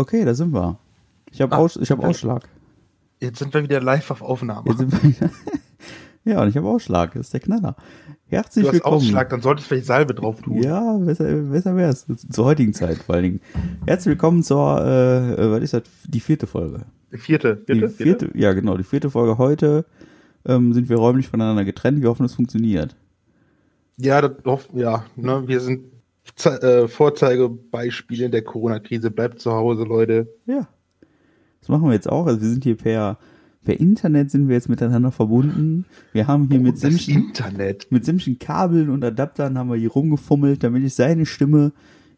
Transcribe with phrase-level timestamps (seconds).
[0.00, 0.78] Okay, da sind wir.
[1.30, 2.02] Ich habe Ah, Aus, ich hab.
[2.02, 2.48] Ausschlag.
[3.20, 4.74] Jetzt sind wir wieder live auf Aufnahme.
[6.22, 7.14] Ja, und ich habe Ausschlag.
[7.14, 7.76] Das ist der Knaller.
[8.26, 8.96] Herzlich du hast willkommen.
[8.96, 10.62] Ausschlag, dann solltest du vielleicht Salbe drauf tun.
[10.62, 12.06] Ja, besser, besser wär's.
[12.30, 13.40] Zur heutigen Zeit vor allen Dingen.
[13.86, 15.82] Herzlich willkommen zur, äh, äh, was ist das?
[16.06, 16.80] Die vierte Folge.
[17.10, 19.86] Vierte, vierte, die vierte, ja genau, die vierte Folge heute.
[20.44, 22.02] Ähm, sind wir räumlich voneinander getrennt.
[22.02, 22.94] Wir hoffen, es funktioniert.
[23.96, 25.84] Ja, das, hoff- ja, ne, wir sind
[26.44, 29.10] äh, Vorzeigebeispiele der Corona-Krise.
[29.10, 30.28] Bleibt zu Hause, Leute.
[30.46, 30.68] Ja.
[31.60, 32.26] Das machen wir jetzt auch.
[32.26, 33.18] Also wir sind hier per,
[33.64, 35.84] per Internet sind wir jetzt miteinander verbunden.
[36.12, 37.86] Wir haben hier mit das sämtlichen, Internet.
[37.90, 41.72] mit sämtlichen Kabeln und Adaptern haben wir hier rumgefummelt, damit ich seine Stimme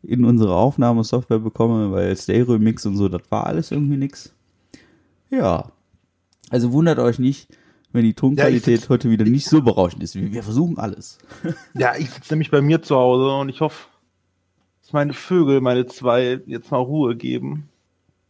[0.05, 4.33] in unsere Aufnahmesoftware bekomme, weil Stereo-Mix und so, das war alles irgendwie nix.
[5.31, 5.73] Ja.
[6.51, 7.49] Also wundert euch nicht,
[7.93, 10.15] wenn die Tonqualität sitz- heute wieder nicht so berauschend ist.
[10.15, 11.19] Wir, wir versuchen alles.
[11.75, 13.87] Ja, ich sitze nämlich bei mir zu Hause und ich hoffe,
[14.93, 17.69] meine Vögel, meine zwei, jetzt mal Ruhe geben.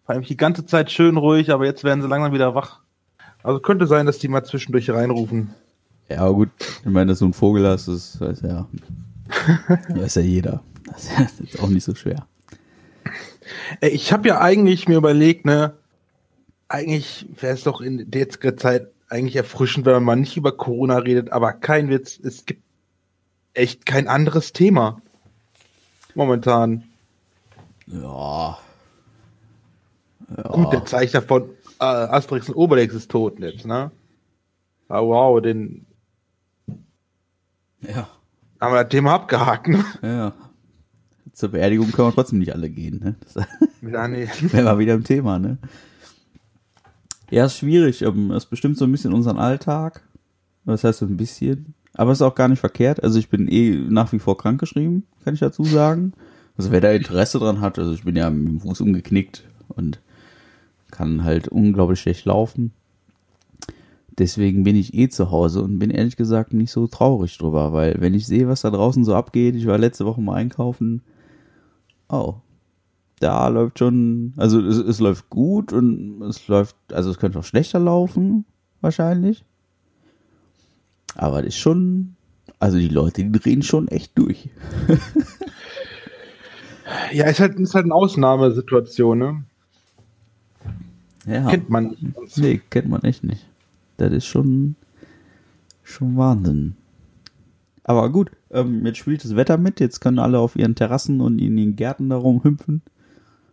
[0.05, 2.81] Vor allem die ganze Zeit schön ruhig, aber jetzt werden sie langsam wieder wach.
[3.43, 5.55] Also könnte sein, dass die mal zwischendurch reinrufen.
[6.09, 6.51] Ja, aber gut,
[6.85, 8.69] ich meine, dass du einen Vogel hast, das weiß ja,
[9.89, 10.63] weiß ja jeder.
[10.85, 12.27] Das ist jetzt auch nicht so schwer.
[13.81, 15.75] Ich habe ja eigentlich mir überlegt, ne,
[16.69, 20.57] eigentlich wäre es doch in der jetzigen Zeit eigentlich erfrischend, wenn man mal nicht über
[20.57, 22.63] Corona redet, aber kein Witz, es gibt
[23.55, 25.02] echt kein anderes Thema.
[26.15, 26.85] Momentan.
[27.87, 28.59] Ja.
[30.37, 30.43] ja.
[30.51, 31.45] Gut, der Zeichner von
[31.81, 33.91] äh, Asterix und Obelix ist tot jetzt, ne?
[34.89, 35.87] Ah, wow, den
[37.81, 38.09] Ja,
[38.61, 39.85] haben wir das Thema abgehakt, ne?
[40.03, 40.33] ja.
[41.33, 43.15] Zur Beerdigung können wir trotzdem nicht alle gehen, ne?
[43.21, 43.47] Das
[43.83, 44.29] Ja, nee.
[44.41, 45.57] wäre mal wieder ein Thema, ne?
[47.31, 48.03] Ja, ist schwierig.
[48.03, 50.03] ähm, Es bestimmt so ein bisschen unseren Alltag.
[50.67, 51.75] Das heißt so ein bisschen.
[51.95, 53.03] Aber ist auch gar nicht verkehrt.
[53.03, 56.13] Also ich bin eh nach wie vor krankgeschrieben, kann ich dazu sagen.
[56.57, 60.01] Also wer da Interesse dran hat, also ich bin ja mit dem Fuß umgeknickt und
[60.91, 62.73] kann halt unglaublich schlecht laufen.
[64.19, 67.97] Deswegen bin ich eh zu Hause und bin ehrlich gesagt nicht so traurig drüber, weil
[68.01, 71.01] wenn ich sehe, was da draußen so abgeht, ich war letzte Woche mal einkaufen,
[72.11, 72.35] oh,
[73.21, 77.45] da läuft schon, also es, es läuft gut und es läuft, also es könnte auch
[77.45, 78.45] schlechter laufen,
[78.83, 79.47] wahrscheinlich.
[81.15, 82.17] Aber das ist schon,
[82.59, 84.49] also die Leute, die drehen schon echt durch.
[87.13, 89.45] Ja, ist halt, ist halt eine Ausnahmesituation, ne?
[91.27, 91.49] Ja.
[91.49, 92.39] Kennt man nicht.
[92.39, 93.47] Nee, kennt man echt nicht.
[93.97, 94.77] Das ist schon,
[95.83, 96.77] schon Wahnsinn.
[97.85, 101.39] Aber gut, ähm, jetzt spielt das Wetter mit, jetzt können alle auf ihren Terrassen und
[101.39, 102.83] in den Gärten darum hüpfen.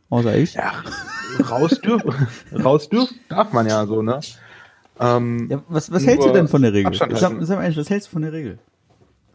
[0.09, 0.55] Außer ich.
[0.55, 0.71] Ja,
[1.49, 2.03] raus dürf,
[2.63, 4.19] raus dürf, darf man ja so, ne?
[4.99, 6.87] Ähm, Ja, was, was hältst du denn von der Regel?
[6.87, 7.45] Abstand Sag, halten.
[7.45, 8.59] sag mal ehrlich, was hältst du von der Regel?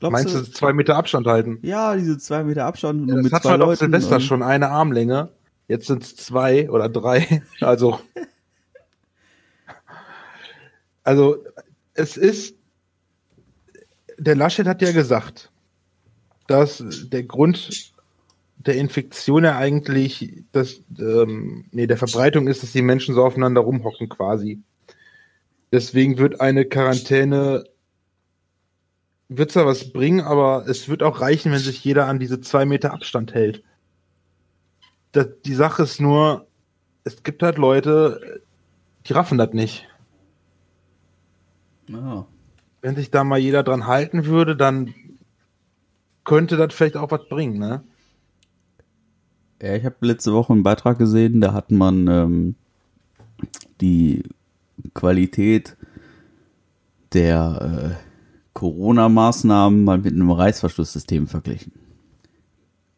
[0.01, 1.59] Glaubst meinst du, zwei Meter Abstand halten?
[1.63, 3.79] Ja, diese zwei Meter Abstand Ja, das hat halt auch Leuten.
[3.79, 5.31] Silvester schon eine Armlänge.
[5.69, 7.43] Jetzt sind es zwei oder drei.
[7.61, 7.99] Also,
[11.03, 11.37] also
[11.95, 12.57] es ist,
[14.19, 15.51] der Laschet hat ja gesagt,
[16.47, 17.93] dass der Grund
[18.59, 23.61] der Infektion ja eigentlich, dass, ähm, nee, der Verbreitung ist, dass die Menschen so aufeinander
[23.61, 24.61] rumhocken quasi.
[25.75, 27.65] Deswegen wird eine Quarantäne
[29.29, 32.65] wird zwar was bringen, aber es wird auch reichen, wenn sich jeder an diese zwei
[32.65, 33.65] Meter Abstand hält.
[35.11, 36.47] Das, die Sache ist nur,
[37.03, 38.41] es gibt halt Leute,
[39.07, 39.89] die raffen das nicht.
[41.89, 42.25] Ja.
[42.81, 44.95] Wenn sich da mal jeder dran halten würde, dann
[46.23, 47.83] könnte das vielleicht auch was bringen, ne?
[49.61, 52.55] Ja, ich habe letzte Woche einen Beitrag gesehen, da hat man ähm,
[53.81, 54.23] die
[54.95, 55.77] Qualität
[57.13, 58.05] der äh,
[58.55, 61.73] Corona-Maßnahmen mal mit einem Reißverschlusssystem verglichen.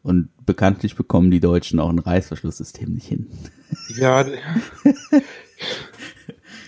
[0.03, 3.27] Und bekanntlich bekommen die Deutschen auch ein Reißverschlusssystem nicht hin.
[3.97, 4.23] Ja,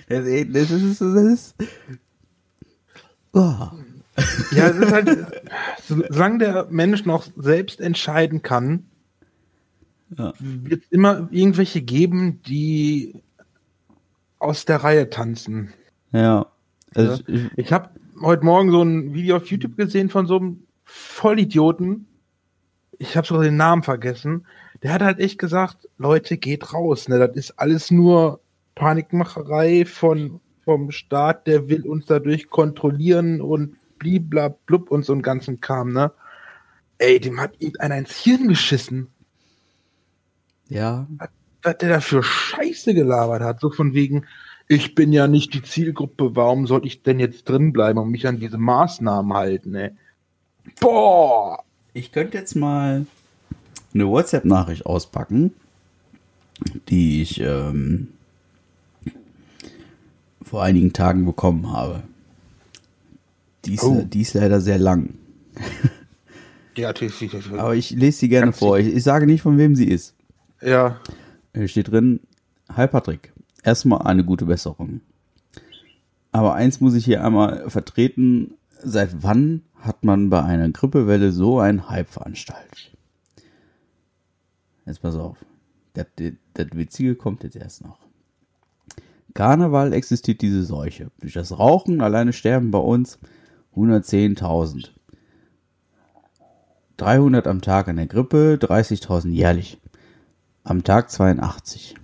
[0.09, 1.55] Das ist, das ist, das ist
[3.33, 3.53] oh.
[4.51, 5.27] ja, es ist halt,
[5.87, 8.85] so- solange der Mensch noch selbst entscheiden kann,
[10.17, 10.33] Ja.
[10.39, 13.21] wird es immer irgendwelche geben, die
[14.39, 15.73] aus der Reihe tanzen.
[16.11, 16.47] Ja.
[16.95, 17.89] Also ich, ich, habe
[18.21, 22.07] heute Morgen so ein Video auf YouTube gesehen von so einem Vollidioten.
[22.97, 24.45] Ich habe sogar den Namen vergessen.
[24.81, 27.07] Der hat halt echt gesagt, Leute, geht raus.
[27.09, 27.19] Ne?
[27.19, 28.39] Das ist alles nur
[28.75, 35.59] Panikmacherei von, vom Staat, der will uns dadurch kontrollieren und bliblablub und so einen ganzen
[35.61, 35.93] Kram.
[35.93, 36.11] Ne?
[36.97, 39.09] Ey, dem hat irgendeiner ins Hirn geschissen.
[40.69, 41.07] ja.
[41.63, 43.59] Was der da für Scheiße gelabert hat.
[43.61, 44.25] So von wegen,
[44.67, 48.27] ich bin ja nicht die Zielgruppe, warum soll ich denn jetzt drin bleiben und mich
[48.27, 49.91] an diese Maßnahmen halten, ey?
[50.79, 51.63] Boah!
[51.93, 53.05] Ich könnte jetzt mal
[53.93, 55.53] eine WhatsApp-Nachricht auspacken
[56.89, 58.09] die ich ähm,
[60.41, 62.03] vor einigen Tagen bekommen habe.
[63.65, 64.03] Die ist, Oh.
[64.05, 65.13] die ist leider sehr lang.
[66.75, 67.33] Ja, natürlich.
[67.53, 68.77] Aber ich lese sie gerne vor.
[68.79, 70.13] Ich, ich sage nicht, von wem sie ist.
[70.61, 70.99] Ja.
[71.55, 72.19] Hier steht drin,
[72.75, 75.01] Hi Patrick, erstmal eine gute Besserung.
[76.31, 78.53] Aber eins muss ich hier einmal vertreten,
[78.83, 82.91] seit wann hat man bei einer Grippewelle so einen Hype veranstaltet?
[84.85, 85.37] Jetzt pass auf,
[85.93, 86.05] das,
[86.53, 87.97] das Witzige kommt jetzt erst noch.
[89.33, 91.11] Karneval existiert diese Seuche.
[91.19, 93.17] Durch das Rauchen alleine sterben bei uns
[93.75, 94.89] 110.000.
[96.97, 99.79] 300 am Tag an der Grippe, 30.000 jährlich
[100.69, 101.95] am Tag 82.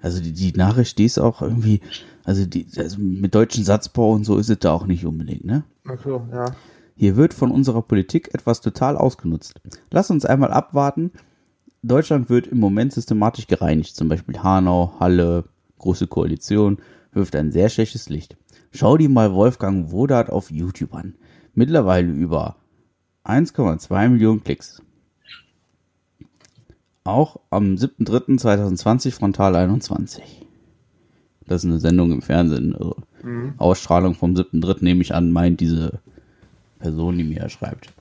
[0.00, 1.80] Also die, die Nachricht, die ist auch irgendwie,
[2.24, 5.64] also, die, also mit deutschen Satzbau und so ist es da auch nicht unbedingt, ne?
[5.86, 6.56] Ach so, ja.
[6.96, 9.60] Hier wird von unserer Politik etwas total ausgenutzt.
[9.90, 11.12] Lass uns einmal abwarten.
[11.82, 13.96] Deutschland wird im Moment systematisch gereinigt.
[13.96, 15.44] Zum Beispiel Hanau, Halle,
[15.78, 16.78] Große Koalition
[17.12, 18.36] wirft ein sehr schlechtes Licht.
[18.70, 21.14] Schau dir mal Wolfgang Wodat auf YouTube an.
[21.54, 22.56] Mittlerweile über
[23.24, 24.80] 1,2 Millionen Klicks.
[27.04, 30.46] Auch am 7.3.2020 Frontal 21.
[31.46, 32.74] Das ist eine Sendung im Fernsehen.
[32.74, 32.96] Also
[33.58, 34.84] Ausstrahlung vom 7.3.
[34.84, 36.00] nehme ich an, meint diese
[36.78, 37.92] Person, die mir schreibt.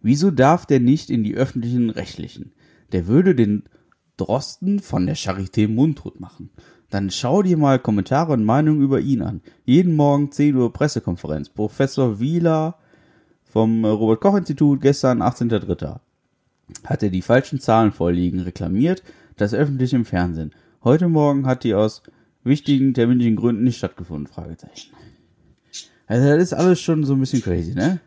[0.00, 2.52] Wieso darf der nicht in die öffentlichen Rechtlichen?
[2.90, 3.64] Der würde den
[4.16, 6.50] Drosten von der Charité mundtot machen.
[6.90, 9.40] Dann schau dir mal Kommentare und Meinungen über ihn an.
[9.64, 11.48] Jeden Morgen 10 Uhr Pressekonferenz.
[11.48, 12.76] Professor Wieler
[13.44, 16.00] vom Robert-Koch-Institut gestern 18.03.
[16.84, 19.02] Hat er die falschen Zahlen vorliegen, reklamiert,
[19.36, 20.52] das öffentlich im Fernsehen.
[20.84, 22.02] Heute Morgen hat die aus
[22.44, 24.92] wichtigen terminlichen Gründen nicht stattgefunden, Fragezeichen.
[26.06, 28.00] Also das ist alles schon so ein bisschen crazy, ne?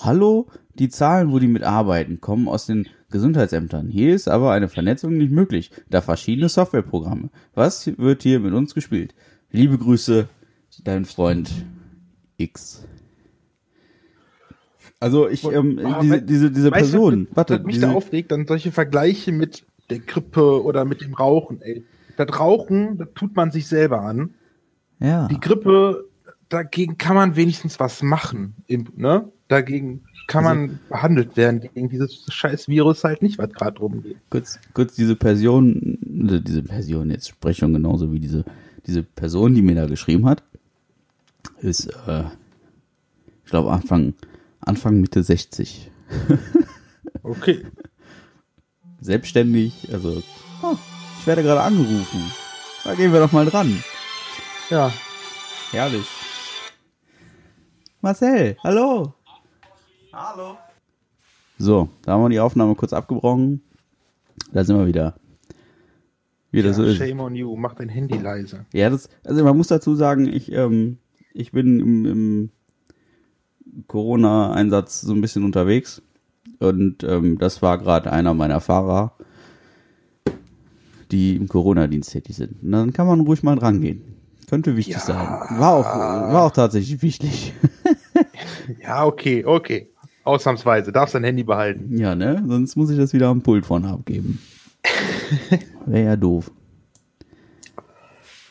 [0.00, 3.88] Hallo, die Zahlen, wo die mitarbeiten, kommen aus den Gesundheitsämtern.
[3.88, 7.30] Hier ist aber eine Vernetzung nicht möglich, da verschiedene Softwareprogramme.
[7.54, 9.14] Was wird hier mit uns gespielt?
[9.50, 10.28] Liebe Grüße,
[10.82, 11.50] dein Freund
[12.36, 12.84] X.
[15.02, 17.92] Also ich, ähm, Ah, diese, wei- diese, diese Person, was- warte, was mich diese, da
[17.92, 21.84] aufregt, dann solche Vergleiche mit der Grippe oder mit dem Rauchen, ey.
[22.16, 24.34] Das Rauchen, das tut man sich selber an.
[25.00, 26.04] ja, Die Grippe,
[26.48, 28.54] dagegen kann man wenigstens was machen.
[28.68, 29.28] Ne?
[29.48, 34.16] Dagegen kann Also- man behandelt werden, gegen dieses scheiß Virus halt nicht, was gerade rumgeht.
[34.30, 35.98] kurz, kurz diese Person,
[36.30, 38.44] äh, diese Person, jetzt Sprechung genauso wie diese,
[38.86, 40.44] diese Person, die mir da geschrieben hat,
[41.60, 42.22] ist, äh,
[43.44, 44.14] ich glaube Anfang,
[44.62, 45.90] Anfang Mitte 60.
[47.24, 47.64] Okay.
[49.00, 50.22] Selbstständig, also,
[50.62, 50.76] oh,
[51.20, 52.20] ich werde gerade angerufen.
[52.82, 53.82] Da gehen wir doch mal dran.
[54.70, 54.92] Ja.
[55.70, 56.06] Herrlich.
[58.00, 59.14] Marcel, hallo.
[60.12, 60.56] Hallo.
[61.58, 63.62] So, da haben wir die Aufnahme kurz abgebrochen.
[64.52, 65.14] Da sind wir wieder.
[66.50, 66.98] Wie das so ja ist.
[66.98, 68.66] shame on you, mach dein Handy leise.
[68.72, 70.98] Ja, das, also man muss dazu sagen, ich, ähm,
[71.32, 72.50] ich bin im, im
[73.86, 76.02] Corona-Einsatz so ein bisschen unterwegs.
[76.58, 79.12] Und ähm, das war gerade einer meiner Fahrer,
[81.10, 82.62] die im Corona-Dienst tätig sind.
[82.62, 84.02] Und dann kann man ruhig mal drangehen.
[84.48, 85.00] Könnte wichtig Ja.
[85.00, 85.16] sein.
[85.58, 87.52] War auch, war auch tatsächlich wichtig.
[88.80, 89.88] Ja, okay, okay.
[90.24, 91.96] Ausnahmsweise, darfst dein Handy behalten.
[91.98, 92.42] ja, ne?
[92.46, 94.38] Sonst muss ich das wieder am Pult vorne abgeben.
[95.86, 96.50] Wäre ja doof.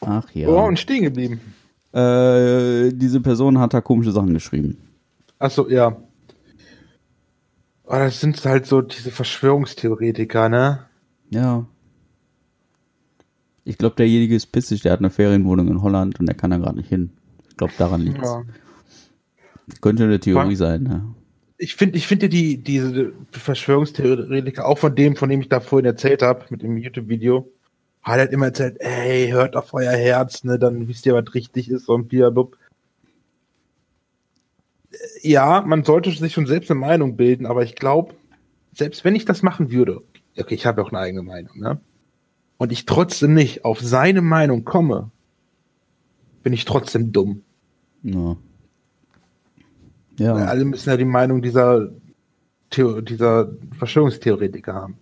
[0.02, 0.50] Ach ja.
[0.50, 1.40] Oh, und stehen geblieben.
[1.94, 4.78] Äh, diese Person hat da komische Sachen geschrieben.
[5.42, 5.98] Achso, ja.
[7.86, 10.86] Oh, das sind halt so diese Verschwörungstheoretiker, ne?
[11.32, 11.66] Ja.
[13.64, 16.58] Ich glaube, derjenige ist pissig, der hat eine Ferienwohnung in Holland und der kann da
[16.58, 17.10] gerade nicht hin.
[17.50, 18.44] Ich glaube, daran liegt Ja.
[19.82, 21.04] Könnte eine Theorie sein, ja.
[21.58, 25.88] Ich finde, ich finde die, diese Verschwörungstheoretiker, auch von dem, von dem ich da vorhin
[25.88, 27.48] erzählt habe, mit dem YouTube-Video,
[28.04, 31.72] hat halt immer erzählt, ey, hört auf euer Herz, ne, dann wisst ihr, was richtig
[31.72, 32.61] ist und blablabla.
[35.22, 38.16] Ja, man sollte sich schon selbst eine Meinung bilden, aber ich glaube,
[38.74, 40.02] selbst wenn ich das machen würde,
[40.38, 41.80] okay, ich habe ja auch eine eigene Meinung, ne?
[42.58, 45.10] Und ich trotzdem nicht auf seine Meinung komme,
[46.44, 47.44] bin ich trotzdem dumm.
[48.04, 48.38] Ja.
[50.18, 51.90] Ja, alle müssen ja die Meinung dieser,
[52.70, 54.98] Theo dieser Verschwörungstheoretiker haben.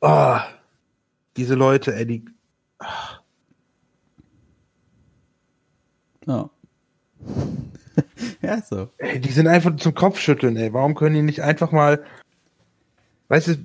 [0.00, 0.38] Oh,
[1.36, 2.24] diese Leute, ey, die,
[6.26, 6.50] ja.
[8.42, 8.88] ja, so.
[8.98, 10.72] ey, die sind einfach zum Kopfschütteln, ey.
[10.72, 12.02] Warum können die nicht einfach mal,
[13.28, 13.56] weißt du,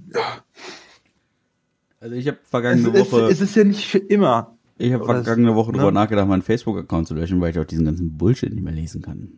[2.00, 4.56] Also ich habe es, vergangene es, Woche, es ist ja nicht für immer.
[4.78, 5.78] ich habe vergangene es- Woche ne?
[5.78, 9.02] drüber nachgedacht, meinen Facebook-Account zu löschen, weil ich auch diesen ganzen Bullshit nicht mehr lesen
[9.02, 9.30] kann.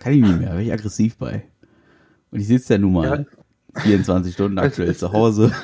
[0.00, 1.44] Kann ich nicht mehr, bin ich aggressiv bei.
[2.30, 3.26] Und ich sitze ja nun mal
[3.76, 3.80] Ja.
[3.82, 5.52] 24 Stunden aktuell zu Hause.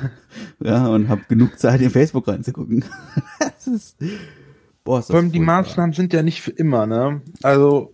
[0.62, 2.84] Ja, und habe genug Zeit, in Facebook reinzugucken.
[3.40, 3.96] das ist,
[4.84, 7.22] boah, ist das Vor allem die Maßnahmen sind ja nicht für immer, ne?
[7.42, 7.92] Also,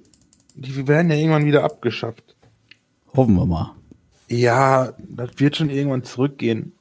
[0.54, 2.34] die werden ja irgendwann wieder abgeschafft.
[3.14, 3.74] Hoffen wir mal.
[4.28, 6.72] Ja, das wird schon irgendwann zurückgehen.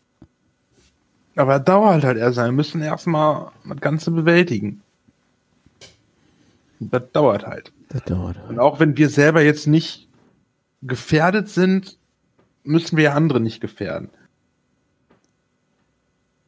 [1.36, 2.38] Aber dauert halt erst.
[2.38, 4.82] Wir müssen erstmal das Ganze bewältigen.
[6.80, 7.72] Das dauert halt.
[7.90, 8.50] Das dauert halt.
[8.50, 10.08] Und auch wenn wir selber jetzt nicht
[10.82, 11.98] gefährdet sind,
[12.64, 14.10] müssen wir andere nicht gefährden.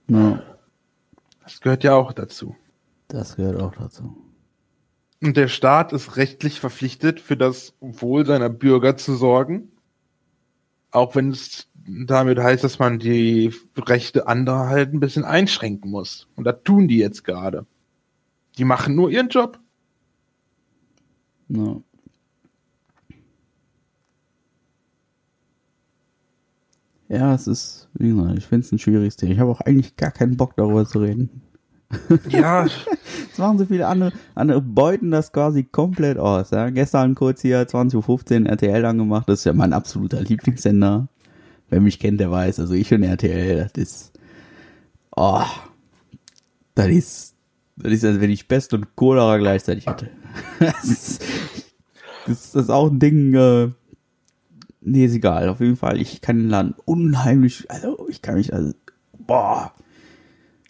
[0.07, 0.41] Ja.
[1.43, 2.55] Das gehört ja auch dazu.
[3.07, 4.15] Das gehört auch dazu.
[5.21, 9.71] Und der Staat ist rechtlich verpflichtet, für das Wohl seiner Bürger zu sorgen.
[10.91, 16.27] Auch wenn es damit heißt, dass man die Rechte anderer halt ein bisschen einschränken muss.
[16.35, 17.65] Und das tun die jetzt gerade.
[18.57, 19.57] Die machen nur ihren Job.
[21.49, 21.81] Ja.
[27.09, 29.31] Ja, es ist, wie gesagt, ich finde es ein schwieriges Thema.
[29.31, 31.41] Ich habe auch eigentlich gar keinen Bock darüber zu reden.
[32.29, 32.67] Ja.
[33.31, 36.49] Es machen so viele andere, andere beuten das quasi komplett aus.
[36.49, 36.71] Ja.
[36.71, 39.29] Gestern kurz hier 20.15 Uhr RTL angemacht.
[39.29, 41.07] Das ist ja mein absoluter Lieblingssender.
[41.69, 42.59] Wer mich kennt, der weiß.
[42.59, 44.11] Also ich und RTL, das ist,
[45.15, 45.43] oh,
[46.73, 47.35] das ist,
[47.75, 50.09] das ist, als wenn ich Pest und Cholera gleichzeitig hatte.
[50.59, 51.23] das, ist,
[52.25, 53.69] das ist auch ein Ding, äh,
[54.81, 55.49] nee, ist egal.
[55.49, 58.73] Auf jeden Fall, ich kann den Laden unheimlich, also ich kann mich, also,
[59.17, 59.73] boah,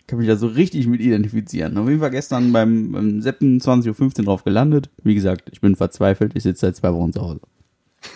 [0.08, 1.78] kann mich da so richtig mit identifizieren.
[1.78, 4.90] Auf jeden Fall gestern beim, beim 20.15 Uhr drauf gelandet.
[5.04, 6.32] Wie gesagt, ich bin verzweifelt.
[6.36, 7.42] Ich sitze seit zwei Wochen zu Hause.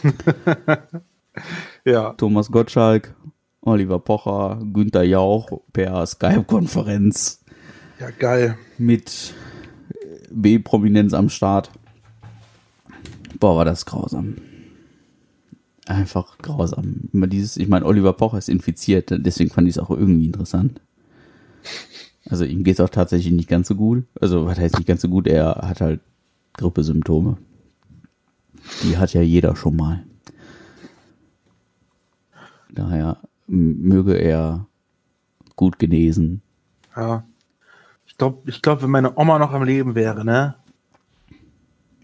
[1.85, 2.13] ja.
[2.13, 3.13] Thomas Gottschalk,
[3.59, 7.43] Oliver Pocher, Günther Jauch per Skype-Konferenz.
[7.99, 8.57] Ja, geil.
[8.77, 9.33] Mit
[10.31, 11.71] B-Prominenz am Start.
[13.39, 14.37] Boah, war das grausam.
[15.87, 17.09] Einfach grausam.
[17.11, 20.79] Immer dieses, ich meine, Oliver Pocher ist infiziert, deswegen fand ich es auch irgendwie interessant.
[22.29, 24.05] Also ihm geht es auch tatsächlich nicht ganz so gut.
[24.19, 26.01] Also was heißt nicht ganz so gut, er hat halt
[26.53, 27.37] Grippesymptome.
[28.83, 30.03] Die hat ja jeder schon mal.
[32.69, 34.65] Daher möge er
[35.55, 36.41] gut genesen.
[36.95, 37.23] Ja.
[38.07, 40.55] Ich glaube, ich glaub, wenn meine Oma noch am Leben wäre, ne?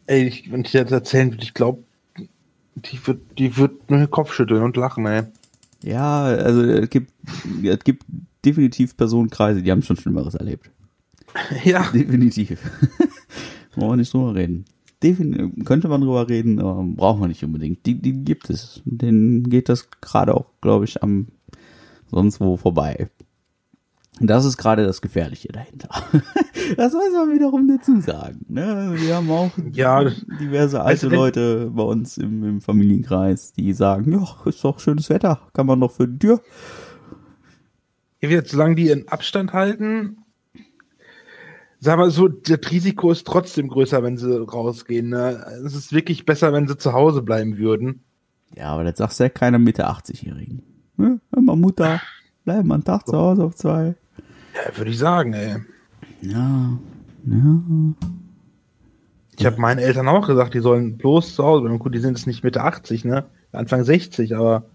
[0.07, 1.83] Ey, ich, wenn ich dir das erzählen würde, ich glaube,
[2.75, 5.23] die wird, die wird nur den Kopf schütteln und lachen, ey.
[5.83, 7.11] Ja, also es gibt,
[7.63, 8.03] es gibt
[8.43, 10.71] definitiv Personenkreise, die haben schon Schlimmeres erlebt.
[11.63, 11.91] Ja.
[11.91, 12.59] Definitiv.
[13.75, 14.65] Wollen wir nicht drüber reden.
[15.03, 17.85] Defin könnte man drüber reden, aber braucht man nicht unbedingt.
[17.85, 18.81] Die, die gibt es.
[18.85, 21.27] Denen geht das gerade auch, glaube ich, am
[22.09, 23.09] sonst wo vorbei.
[24.19, 25.89] Das ist gerade das Gefährliche dahinter.
[26.75, 28.45] Das muss man wiederum dazu sagen.
[28.49, 28.93] Ne?
[28.97, 34.11] Wir haben auch ja, diverse alte also Leute bei uns im, im, Familienkreis, die sagen,
[34.11, 36.41] ja, ist doch schönes Wetter, kann man doch für die Tür.
[38.19, 40.17] Jetzt, solange die in Abstand halten,
[41.79, 45.09] sag mal so, das Risiko ist trotzdem größer, wenn sie rausgehen.
[45.09, 45.45] Ne?
[45.65, 48.03] Es ist wirklich besser, wenn sie zu Hause bleiben würden.
[48.55, 50.63] Ja, aber das sagst ja keiner Mitte 80-Jährigen.
[50.95, 51.19] Ne?
[51.35, 52.01] Immer Mutter,
[52.43, 53.95] bleiben einen Tag zu Hause auf zwei.
[54.55, 55.57] Ja, würde ich sagen, ey.
[56.21, 56.79] Ja,
[57.25, 57.61] ja.
[59.37, 61.77] Ich habe meinen Eltern auch gesagt, die sollen bloß zu Hause bleiben.
[61.77, 63.25] Gut, die sind jetzt nicht Mitte 80, ne?
[63.51, 64.65] Anfang 60, aber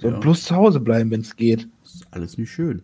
[0.00, 0.20] sollen ja.
[0.20, 1.68] bloß zu Hause bleiben, wenn es geht.
[1.82, 2.82] Das ist alles nicht schön.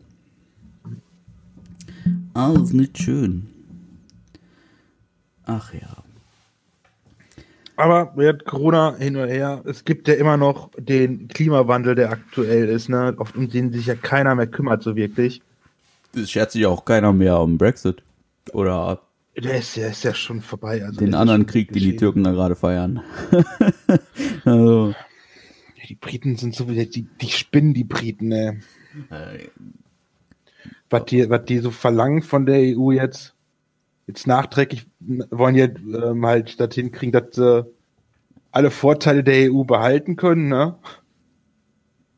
[2.35, 3.47] Alles nicht schön.
[5.45, 6.03] Ach ja.
[7.77, 12.69] Aber wird Corona hin und her, es gibt ja immer noch den Klimawandel, der aktuell
[12.69, 13.15] ist, ne?
[13.19, 15.43] Auf den sich ja keiner mehr kümmert, so wirklich.
[16.15, 18.03] Es schert sich auch keiner mehr um Brexit.
[18.53, 19.01] Oder
[19.37, 20.83] der ist, der ist ja schon vorbei.
[20.85, 23.03] Also den anderen Krieg, den die Türken da gerade feiern.
[24.45, 24.95] also.
[25.87, 28.61] Ja, die Briten sind so die, die spinnen die Briten, ne?
[29.11, 29.49] Äh,
[30.91, 33.35] was die, was die so verlangen von der EU jetzt,
[34.07, 34.87] jetzt nachträglich
[35.31, 37.65] wollen ja ähm, halt dorthin kriegen, dass sie
[38.53, 40.77] alle Vorteile der EU behalten können, ne?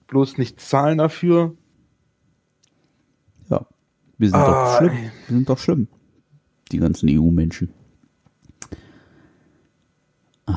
[0.06, 1.54] Bloß nicht zahlen dafür.
[4.18, 5.10] Wir sind ah, doch schlimm.
[5.28, 5.88] Wir sind doch schlimm.
[6.72, 7.72] Die ganzen EU-Menschen.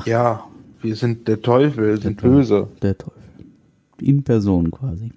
[0.04, 0.44] Ja,
[0.82, 2.68] wir sind der Teufel, wir sind Teufel, böse.
[2.82, 3.22] Der Teufel.
[4.00, 5.12] In Person quasi.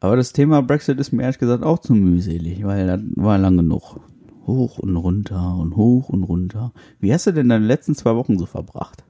[0.00, 3.56] Aber das Thema Brexit ist mir ehrlich gesagt auch zu mühselig, weil das war lang
[3.56, 4.00] genug.
[4.46, 6.72] Hoch und runter und hoch und runter.
[7.00, 9.02] Wie hast du denn deine letzten zwei Wochen so verbracht?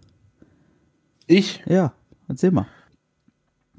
[1.26, 1.64] Ich?
[1.66, 1.94] Ja,
[2.28, 2.66] erzähl mal.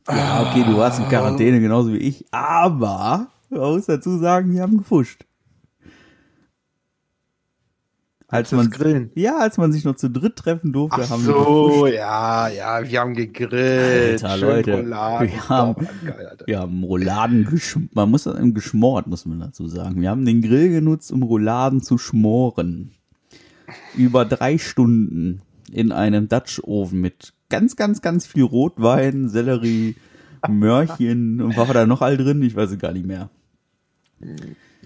[0.09, 4.59] Ja, okay, du warst in Quarantäne genauso wie ich, aber man muss dazu sagen, die
[4.59, 5.25] haben gefuscht.
[8.35, 9.11] Als man, Grillen.
[9.15, 12.99] ja, als man sich noch zu dritt treffen durfte, Ach haben so, ja, ja, wir
[12.99, 14.23] haben gegrillt.
[14.23, 15.27] Alter, schön Leute, Rouladen.
[15.31, 16.45] wir haben- Oh, geil, Alter.
[16.47, 20.01] wir haben Rouladen geschm man muss das geschmort, muss man dazu sagen.
[20.01, 22.91] Wir haben den Grill genutzt, um Rouladen zu schmoren.
[23.95, 29.95] Über drei Stunden in einem Dutch Oven mit ganz, ganz, ganz viel Rotwein, Sellerie,
[30.47, 32.41] Möhrchen und was war da noch all drin?
[32.43, 33.29] Ich weiß es gar nicht mehr.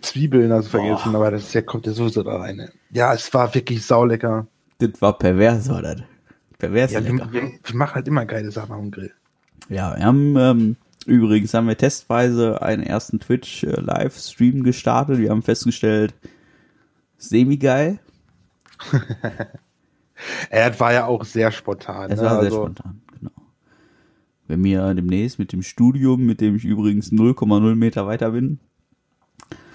[0.01, 2.57] Zwiebeln hast du vergessen, aber das ist ja, kommt ja sowieso da rein.
[2.57, 2.71] ne?
[2.91, 4.47] Ja, es war wirklich saulecker.
[4.79, 6.01] Das war pervers, war das.
[6.57, 7.31] Pervers Ja, lecker.
[7.31, 9.11] wir, wir, machen halt immer geile Sachen dem Grill.
[9.69, 10.75] Ja, wir haben ähm,
[11.05, 15.19] übrigens haben wir testweise einen ersten Twitch äh, Livestream gestartet.
[15.19, 16.13] Wir haben festgestellt,
[17.17, 17.99] semi geil.
[20.49, 22.11] Er war ja auch sehr spontan.
[22.11, 22.25] Es ne?
[22.25, 23.31] war sehr Also, spontan, genau.
[24.47, 28.59] Wenn wir demnächst mit dem Studium, mit dem ich übrigens 0,0 Meter weiter bin,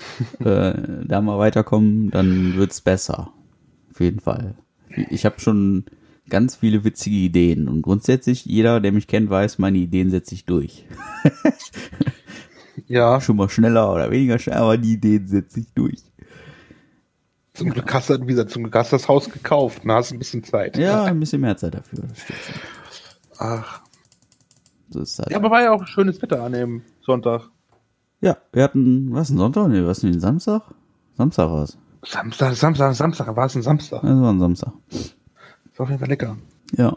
[0.41, 0.75] äh,
[1.07, 3.33] da mal weiterkommen, dann wird's besser.
[3.91, 4.55] Auf jeden Fall.
[5.11, 5.85] Ich habe schon
[6.29, 10.45] ganz viele witzige Ideen und grundsätzlich jeder, der mich kennt, weiß, meine Ideen setze ich
[10.45, 10.87] durch.
[12.87, 16.03] Ja, Schon mal schneller oder weniger schnell, aber die Ideen setze ich durch.
[17.55, 19.83] zum Glück hast du, wie gesagt, zum Glück hast du das Haus gekauft.
[19.85, 20.77] Da hast du ein bisschen Zeit.
[20.77, 22.01] Ja, ein bisschen mehr Zeit dafür.
[22.09, 22.55] Das stimmt schon.
[23.39, 23.81] Ach.
[24.91, 25.27] So ist das.
[25.31, 27.49] Ja, aber war ja auch schönes Wetter an dem Sonntag.
[28.25, 29.69] Ja, wir hatten, was, ein Sonntag?
[29.69, 30.63] Nee, was denn, Samstag?
[31.15, 31.77] Samstag war es.
[32.07, 34.01] Samstag, Samstag, Samstag, war es ein Samstag.
[34.01, 34.73] Das war ein Samstag.
[34.89, 35.15] Das
[35.77, 36.39] war auf jeden Fall lecker.
[36.75, 36.97] Ja.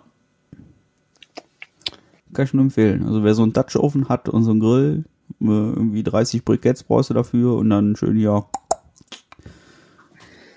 [2.31, 3.05] Kann ich nur empfehlen.
[3.05, 5.03] Also wer so einen Dutch Oven hat und so einen Grill,
[5.41, 8.45] äh, irgendwie 30 Briketts brauchst du dafür und dann schön hier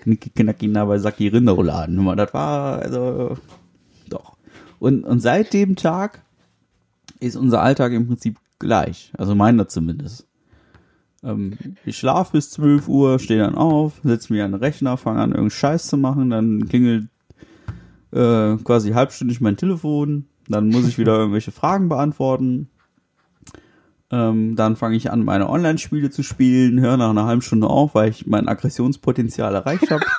[0.03, 2.15] knicki knacki nah bei Saki Rinderrouladen.
[2.15, 3.37] Das war, also,
[4.07, 4.37] doch.
[4.79, 6.23] Und, und seit dem Tag
[7.19, 9.11] ist unser Alltag im Prinzip gleich.
[9.17, 10.30] Also meiner zumindest.
[11.23, 15.19] Ähm, ich schlafe bis 12 Uhr, stehe dann auf, setze mich an den Rechner, fange
[15.19, 17.07] an, irgendeinen Scheiß zu machen, dann klingelt
[18.11, 22.69] äh, quasi halbstündig mein Telefon, dann muss ich wieder irgendwelche Fragen beantworten.
[24.13, 27.95] Ähm, dann fange ich an, meine Online-Spiele zu spielen, höre nach einer halben Stunde auf,
[27.95, 30.05] weil ich mein Aggressionspotenzial erreicht habe.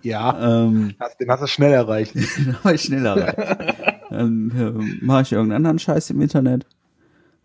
[0.00, 2.14] Ja, ähm, hast, den hast du schnell erreicht.
[2.46, 3.74] dann war ich schneller rein.
[4.10, 6.66] Dann äh, mache ich irgendeinen anderen Scheiß im Internet.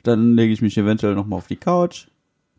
[0.03, 2.07] Dann lege ich mich eventuell nochmal auf die Couch.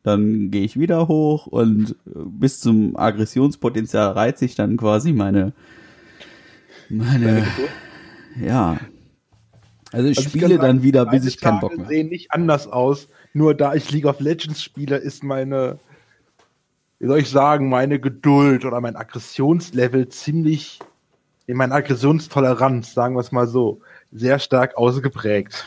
[0.03, 5.53] Dann gehe ich wieder hoch und bis zum Aggressionspotenzial reizt sich dann quasi meine,
[6.89, 7.47] meine,
[8.41, 8.79] ja.
[9.93, 11.87] Also ich Also spiele sagen, dann wieder, bis ich keinen Bock mehr.
[11.87, 13.09] sehen nicht anders aus.
[13.33, 15.79] Nur da ich League of Legends spiele, ist meine,
[16.99, 20.81] wie soll ich sagen, meine Geduld oder mein Aggressionslevel ziemlich,
[21.47, 23.81] in meine Aggressionstoleranz, sagen wir es mal so,
[24.13, 25.67] sehr stark ausgeprägt.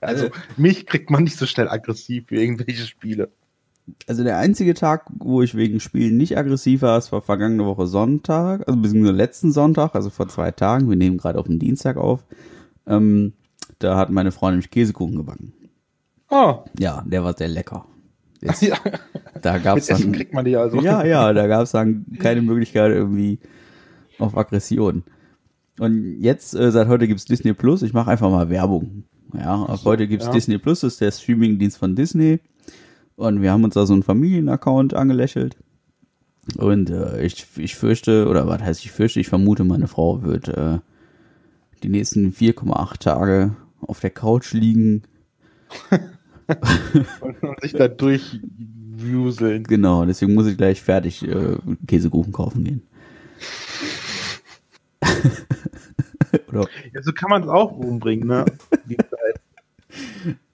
[0.00, 3.30] Also, Also- mich kriegt man nicht so schnell aggressiv wie irgendwelche Spiele.
[4.06, 7.86] Also der einzige Tag, wo ich wegen Spielen nicht aggressiv war, es war vergangene Woche
[7.86, 10.90] Sonntag, also beziehungsweise letzten Sonntag, also vor zwei Tagen.
[10.90, 12.22] Wir nehmen gerade auf den Dienstag auf.
[12.86, 13.32] Ähm,
[13.78, 15.54] da hat meine Frau nämlich Käsekuchen gebacken.
[16.28, 17.86] Ah, Ja, der war sehr lecker.
[18.42, 18.76] Jetzt, ja.
[19.40, 20.80] da gab's Mit Essen dann, kriegt man die also.
[20.82, 23.38] ja, ja, da gab's dann keine Möglichkeit irgendwie
[24.18, 25.02] auf Aggression.
[25.78, 27.80] Und jetzt, äh, seit heute gibt's Disney Plus.
[27.82, 29.04] Ich mache einfach mal Werbung.
[29.34, 30.32] Ja, ab heute gibt's ja.
[30.32, 32.40] Disney Plus, das ist der Streamingdienst von Disney.
[33.16, 35.56] Und wir haben uns da so einen Familienaccount angelächelt.
[36.56, 40.48] Und äh, ich, ich fürchte, oder was heißt ich fürchte, ich vermute, meine Frau wird
[40.48, 40.78] äh,
[41.82, 45.02] die nächsten 4,8 Tage auf der Couch liegen.
[47.20, 49.64] Und, sich da durchwuseln.
[49.64, 52.82] Genau, deswegen muss ich gleich fertig äh, Käsekuchen kaufen gehen.
[56.92, 58.44] Ja, so kann man es auch umbringen, ne?
[58.88, 58.96] Die.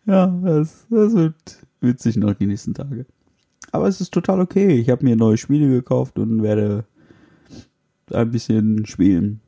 [0.06, 1.34] Ja, das, das wird
[1.80, 3.06] witzig noch die nächsten Tage.
[3.72, 4.76] Aber es ist total okay.
[4.76, 6.84] Ich habe mir neue Spiele gekauft und werde
[8.12, 9.40] ein bisschen spielen.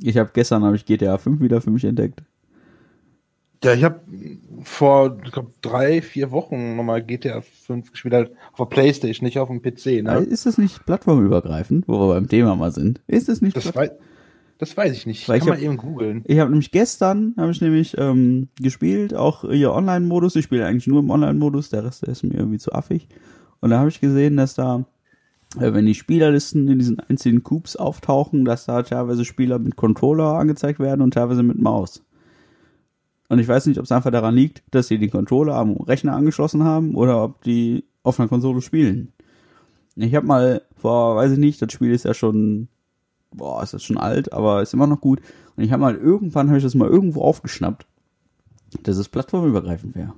[0.00, 2.22] Ich habe gestern habe ich GTA 5 wieder für mich entdeckt.
[3.64, 4.00] Ja, ich habe
[4.62, 9.38] vor ich glaub, drei, vier Wochen nochmal GTA 5 gespielt, halt auf der Playstation, nicht
[9.38, 10.04] auf dem PC.
[10.04, 10.18] Ne?
[10.20, 13.00] Ist das nicht plattformübergreifend, wo wir beim Thema mal sind?
[13.08, 13.90] Ist es nicht Das, wei
[14.58, 15.28] das weiß ich nicht.
[15.28, 16.22] Weil Kann ich man eben googeln.
[16.26, 20.34] Ich habe nämlich gestern, habe ich nämlich ähm, gespielt, auch hier Online-Modus.
[20.34, 23.08] Ich spiele eigentlich nur im Online-Modus, der Rest der ist mir irgendwie zu affig.
[23.60, 24.84] Und da habe ich gesehen, dass da,
[25.60, 30.34] äh, wenn die Spielerlisten in diesen einzelnen Cubes auftauchen, dass da teilweise Spieler mit Controller
[30.34, 32.04] angezeigt werden und teilweise mit Maus.
[33.28, 36.16] Und ich weiß nicht, ob es einfach daran liegt, dass sie den Controller am Rechner
[36.16, 39.12] angeschlossen haben oder ob die auf einer Konsole spielen.
[39.94, 42.68] Ich habe mal vor, weiß ich nicht, das Spiel ist ja schon
[43.32, 45.20] boah, ist das schon alt, aber ist immer noch gut.
[45.56, 47.86] Und ich habe mal irgendwann, habe ich das mal irgendwo aufgeschnappt,
[48.82, 50.12] dass es plattformübergreifend wäre.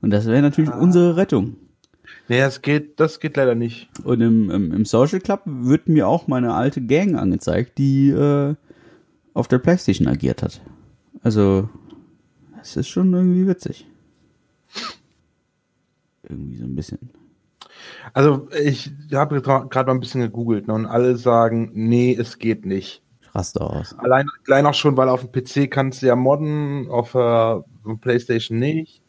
[0.00, 1.56] Und das wäre natürlich unsere Rettung.
[2.28, 3.88] Nee, das geht, das geht leider nicht.
[4.04, 8.54] Und im, im, im Social Club wird mir auch meine alte Gang angezeigt, die äh,
[9.34, 10.60] auf der Playstation agiert hat.
[11.22, 11.68] Also,
[12.56, 13.86] das ist schon irgendwie witzig.
[16.22, 17.10] Irgendwie so ein bisschen.
[18.12, 22.66] Also ich habe gerade mal ein bisschen gegoogelt ne, und alle sagen, nee, es geht
[22.66, 23.02] nicht.
[23.34, 23.98] Raste aus.
[23.98, 27.64] Allein, allein auch schon, weil auf dem PC kannst du ja modden, auf der
[28.00, 29.02] Playstation nicht.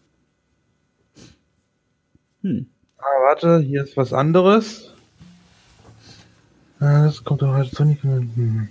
[2.42, 2.68] Hm.
[2.98, 4.94] Ah, warte, hier ist was anderes.
[6.80, 8.04] Ah, das kommt doch heute Sonic.
[8.04, 8.68] Hm.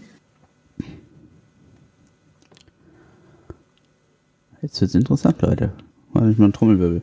[4.60, 5.72] Jetzt wird's interessant, Leute.
[6.12, 7.02] Mal ich mal einen Trommelwirbel.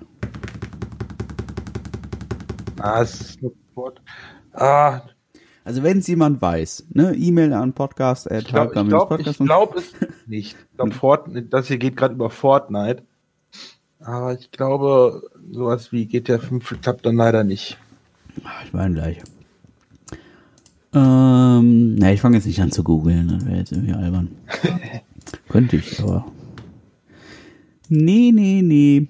[2.84, 4.02] Ah, es ist nur Wort.
[4.54, 5.02] Ah.
[5.63, 9.94] Also wenn es jemand weiß, ne, E-Mail an podcast Ich glaube glaub, glaub es
[10.26, 10.56] nicht.
[10.58, 13.04] Ich glaube, Fortnite, das hier geht gerade über Fortnite.
[14.00, 17.78] Aber ich glaube, sowas wie GTA 5 klappt dann leider nicht.
[18.65, 19.22] Ich meine gleich.
[20.94, 24.36] Ähm, ne, ich fange jetzt nicht an zu googeln, das wäre jetzt irgendwie albern.
[25.50, 26.26] Könnte ich, aber.
[27.89, 29.08] Nee, nee, nee.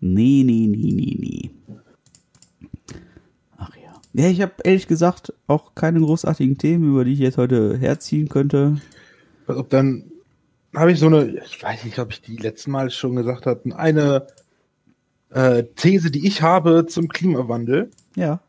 [0.00, 1.50] Nee, nee, nee, nee, nee.
[4.18, 8.28] Ja, ich habe ehrlich gesagt auch keine großartigen Themen, über die ich jetzt heute herziehen
[8.28, 8.80] könnte.
[9.46, 10.10] Also dann
[10.74, 13.76] habe ich so eine, ich weiß nicht, ob ich die letzten Mal schon gesagt habe,
[13.76, 14.26] eine
[15.30, 17.90] äh, These, die ich habe zum Klimawandel.
[18.16, 18.40] Ja.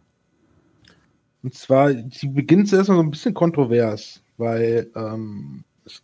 [1.44, 6.02] Und zwar, die beginnt zuerst mal so ein bisschen kontrovers, weil ähm, es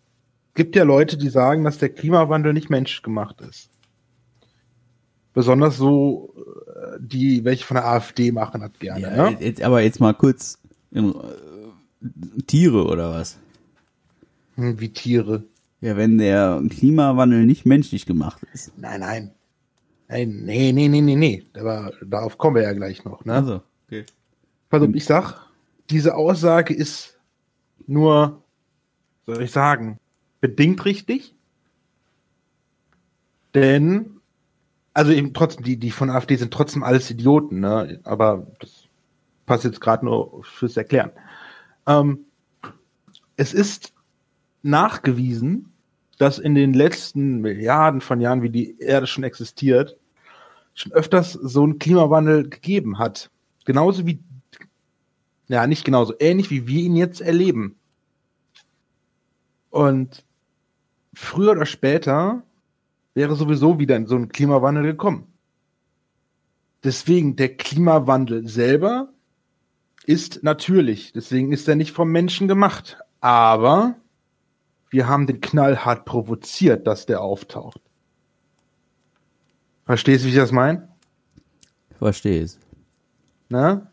[0.54, 3.72] gibt ja Leute, die sagen, dass der Klimawandel nicht menschgemacht ist.
[5.36, 6.34] Besonders so
[7.00, 9.02] die welche von der AfD machen hat gerne.
[9.02, 9.38] Ja, ne?
[9.40, 10.58] jetzt, aber jetzt mal kurz
[10.92, 13.38] in, äh, Tiere oder was?
[14.56, 15.44] Hm, wie Tiere?
[15.82, 18.72] Ja, wenn der Klimawandel nicht menschlich gemacht ist.
[18.78, 19.32] Nein, nein.
[20.08, 21.44] Nein, nee, nee, nee, nee, nee.
[21.56, 23.26] Aber darauf kommen wir ja gleich noch.
[23.26, 23.34] Ne?
[23.34, 24.06] Also, okay.
[24.70, 25.48] Also ich sag,
[25.90, 27.18] diese Aussage ist
[27.88, 28.44] nur,
[29.26, 30.00] soll ich sagen,
[30.42, 31.34] bedingt richtig.
[33.54, 34.15] Denn
[34.96, 38.00] also eben trotzdem, die, die von AfD sind trotzdem alles Idioten, ne?
[38.06, 38.86] Aber das
[39.46, 41.12] passt jetzt gerade nur fürs Erklären.
[41.86, 42.20] Ähm,
[43.36, 43.94] es ist
[44.64, 45.74] nachgewiesen,
[46.18, 49.98] dass in den letzten Milliarden von Jahren, wie die Erde schon existiert,
[50.74, 53.30] schon öfters so ein Klimawandel gegeben hat.
[53.66, 54.24] Genauso wie,
[55.50, 57.76] ja, nicht genauso, ähnlich wie wir ihn jetzt erleben.
[59.72, 60.24] Und
[61.14, 62.44] früher oder später
[63.16, 65.34] wäre sowieso wieder so ein Klimawandel gekommen.
[66.84, 69.10] Deswegen, der Klimawandel selber
[70.06, 73.00] ist natürlich, deswegen ist er nicht vom Menschen gemacht.
[73.22, 73.96] Aber
[74.92, 77.82] wir haben den knallhart provoziert, dass der auftaucht.
[79.86, 80.90] Verstehst du, wie ich das meine?
[81.98, 82.60] Verstehe es.
[83.50, 83.92] Na?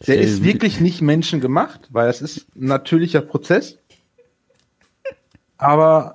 [0.00, 3.78] Der Stell ist wirklich nicht menschengemacht, weil es ist ein natürlicher Prozess.
[5.56, 6.14] Aber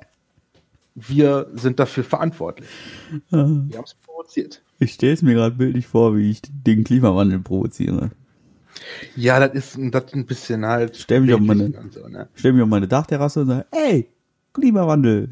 [0.96, 2.68] wir sind dafür verantwortlich.
[3.30, 4.62] Wir haben es provoziert.
[4.80, 8.12] Ich stelle es mir gerade bildlich vor, wie ich den Klimawandel provoziere.
[9.16, 10.98] Ja, das ist, das ein bisschen halt.
[10.98, 12.28] Stell mich, auf meine, so, ne?
[12.34, 14.10] stell mich auf meine Dachterrasse und sage, ey,
[14.54, 15.30] Klimawandel.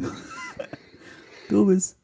[1.50, 1.98] du bist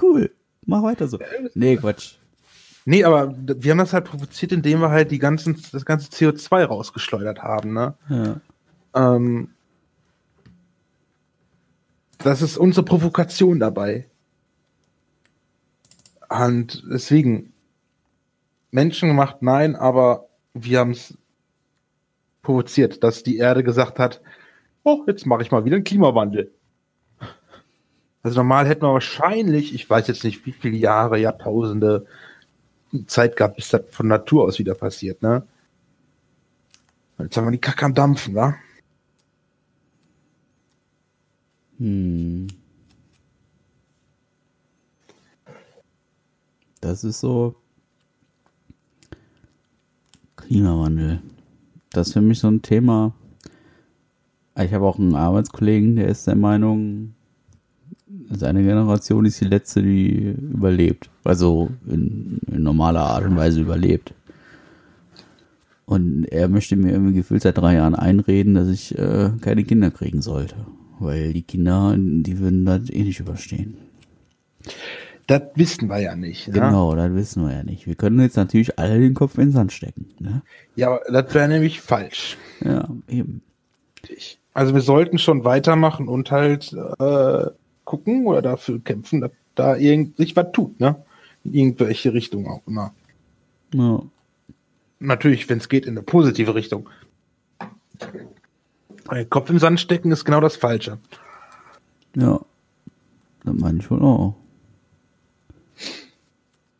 [0.00, 0.30] cool.
[0.64, 1.18] Mach weiter so.
[1.54, 2.14] Nee, Quatsch.
[2.84, 6.64] Nee, aber wir haben das halt provoziert, indem wir halt die ganzen, das ganze CO2
[6.64, 7.94] rausgeschleudert haben, ne?
[8.08, 8.40] Ja.
[8.94, 9.50] Ähm,
[12.22, 14.06] das ist unsere Provokation dabei.
[16.28, 17.52] Und deswegen,
[18.70, 21.16] Menschen gemacht, nein, aber wir haben es
[22.42, 24.20] provoziert, dass die Erde gesagt hat,
[24.84, 26.52] oh, jetzt mache ich mal wieder einen Klimawandel.
[28.22, 32.06] Also normal hätten wir wahrscheinlich, ich weiß jetzt nicht, wie viele Jahre, Jahrtausende
[33.06, 35.46] Zeit gehabt, bis das von Natur aus wieder passiert, ne?
[37.18, 38.56] Jetzt haben wir die Kacke am Dampfen, wa?
[41.80, 42.48] Hm.
[46.82, 47.56] Das ist so
[50.36, 51.22] Klimawandel.
[51.90, 53.14] Das ist für mich so ein Thema.
[54.58, 57.14] Ich habe auch einen Arbeitskollegen, der ist der Meinung,
[58.28, 61.08] seine Generation ist die letzte, die überlebt.
[61.24, 64.12] Also in, in normaler Art und Weise überlebt.
[65.86, 69.90] Und er möchte mir irgendwie gefühlt seit drei Jahren einreden, dass ich äh, keine Kinder
[69.90, 70.56] kriegen sollte
[71.00, 73.76] weil die Kinder, die würden das eh nicht überstehen.
[75.26, 76.48] Das wissen wir ja nicht.
[76.48, 76.54] Ne?
[76.54, 77.86] Genau, das wissen wir ja nicht.
[77.86, 80.10] Wir können jetzt natürlich alle den Kopf in den Sand stecken.
[80.18, 80.42] Ne?
[80.76, 82.36] Ja, aber das wäre nämlich falsch.
[82.64, 83.42] Ja, eben.
[84.54, 87.46] Also wir sollten schon weitermachen und halt äh,
[87.84, 90.80] gucken oder dafür kämpfen, dass da irgend sich was tut.
[90.80, 90.96] Ne?
[91.44, 92.94] in irgendwelche Richtungen auch immer.
[93.74, 94.02] Ja.
[94.98, 96.88] Natürlich, wenn es geht, in eine positive Richtung.
[99.28, 100.98] Kopf im Sand stecken ist genau das Falsche.
[102.16, 102.40] Ja.
[103.44, 104.34] Das meine ich wohl auch.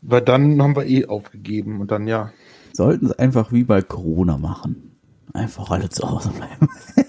[0.03, 2.33] Weil dann haben wir eh aufgegeben und dann ja.
[2.73, 4.93] Sollten es einfach wie bei Corona machen.
[5.33, 6.69] Einfach alle zu Hause bleiben.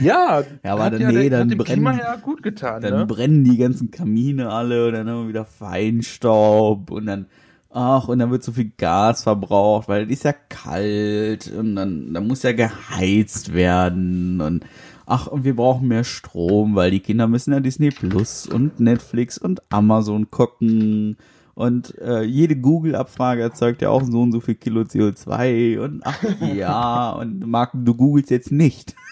[0.00, 2.82] Ja, Ja, aber dann- ja, nee, dann brennen- ja gut getan.
[2.82, 3.06] Dann ne?
[3.06, 7.26] brennen die ganzen Kamine alle und dann haben wir wieder Feinstaub und dann,
[7.74, 12.14] ach, und dann wird so viel Gas verbraucht, weil es ist ja kalt und dann,
[12.14, 14.64] dann muss ja geheizt werden und
[15.06, 19.36] ach, und wir brauchen mehr Strom, weil die Kinder müssen ja Disney Plus und Netflix
[19.38, 21.16] und Amazon gucken
[21.54, 26.22] und äh, jede Google-Abfrage erzeugt ja auch so und so viel Kilo CO2 und ach
[26.54, 28.94] ja, und Marc, du googelst jetzt nicht.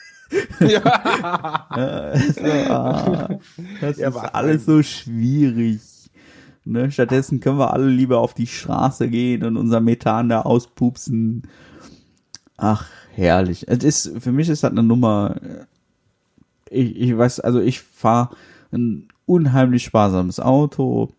[0.60, 0.80] Ja.
[1.76, 3.38] Ja, so, ah,
[3.82, 5.80] das Ja, ist alles so schwierig.
[6.64, 6.90] Ne?
[6.90, 11.42] Stattdessen können wir alle lieber auf die Straße gehen und unser Methan da auspupsen.
[12.56, 13.66] Ach, herrlich.
[13.68, 15.36] Es ist, für mich ist das eine Nummer.
[15.42, 15.66] äh,
[16.70, 18.30] Ich, ich weiß, also ich fahre
[18.72, 21.10] ein unheimlich sparsames Auto.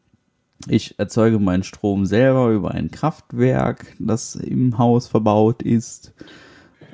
[0.67, 6.13] Ich erzeuge meinen Strom selber über ein Kraftwerk, das im Haus verbaut ist.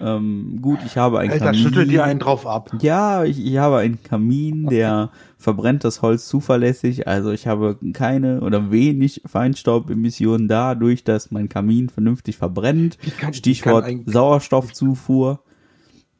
[0.02, 2.72] Ähm, gut, ich habe ein Alter, schüttel dir einen drauf ab.
[2.82, 7.08] ja, ich, ich habe einen Kamin, der verbrennt das Holz zuverlässig.
[7.08, 12.98] Also ich habe keine oder wenig Feinstaubemissionen dadurch, dass mein Kamin vernünftig verbrennt.
[13.20, 15.42] Kann- Stichwort ein- Sauerstoffzufuhr.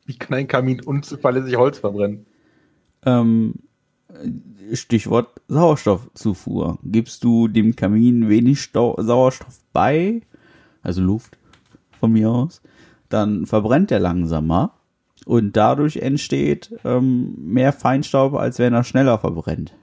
[0.06, 2.26] Wie kann ein Kamin unzuverlässig Holz verbrennen?
[3.06, 3.56] Ähm,
[4.74, 6.80] Stichwort Sauerstoffzufuhr.
[6.84, 10.22] Gibst du dem Kamin wenig Stau Sauerstoff bei,
[10.82, 11.38] also Luft
[12.00, 12.62] von mir aus,
[13.10, 14.74] dann verbrennt er langsamer
[15.26, 19.74] und dadurch entsteht ähm, mehr Feinstaub, als wenn er schneller verbrennt.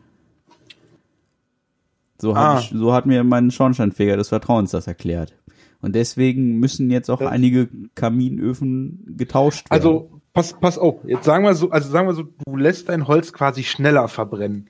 [2.19, 2.59] So, Ah.
[2.61, 5.35] ich, so hat mir mein Schornsteinfeger des Vertrauens das erklärt.
[5.83, 9.83] Und deswegen müssen jetzt auch Das- einige Kaminöfen getauscht werden.
[9.83, 13.07] Also, pass, pass auf, jetzt sagen wir so, also sagen wir so, du lässt dein
[13.07, 14.69] Holz quasi schneller verbrennen.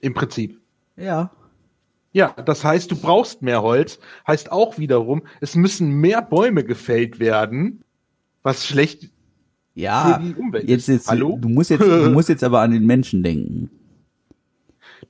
[0.00, 0.58] Im Prinzip.
[0.96, 1.30] ja,
[2.12, 7.20] Ja, das heißt, du brauchst mehr Holz, heißt auch wiederum, es müssen mehr Bäume gefällt
[7.20, 7.84] werden,
[8.42, 9.10] was schlecht
[9.74, 10.18] ja.
[10.18, 10.88] für die Umwelt Jetzt, ist.
[10.88, 11.38] jetzt, Hallo?
[11.40, 13.70] du musst jetzt, du musst jetzt aber an den Menschen denken.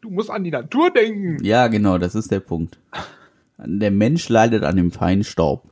[0.01, 1.43] Du musst an die Natur denken.
[1.43, 2.79] Ja, genau, das ist der Punkt.
[3.59, 5.71] Der Mensch leidet an dem Feinstaub.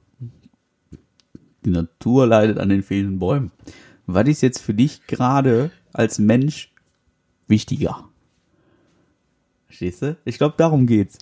[1.65, 3.51] Die Natur leidet an den fehlenden Bäumen.
[4.07, 6.73] Was ist jetzt für dich gerade als Mensch
[7.47, 8.08] wichtiger?
[9.79, 10.17] Verstehst du?
[10.25, 11.19] Ich glaube, darum geht's.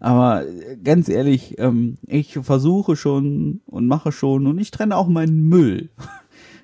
[0.00, 5.08] Aber äh, ganz ehrlich, ähm, ich versuche schon und mache schon und ich trenne auch
[5.08, 5.90] meinen Müll.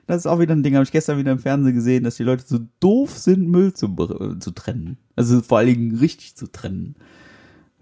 [0.09, 2.23] Das ist auch wieder ein Ding, habe ich gestern wieder im Fernsehen gesehen, dass die
[2.23, 4.99] Leute so doof sind, Müll zu, br- zu trennen.
[5.17, 6.95] Also vor allen Dingen richtig zu trennen.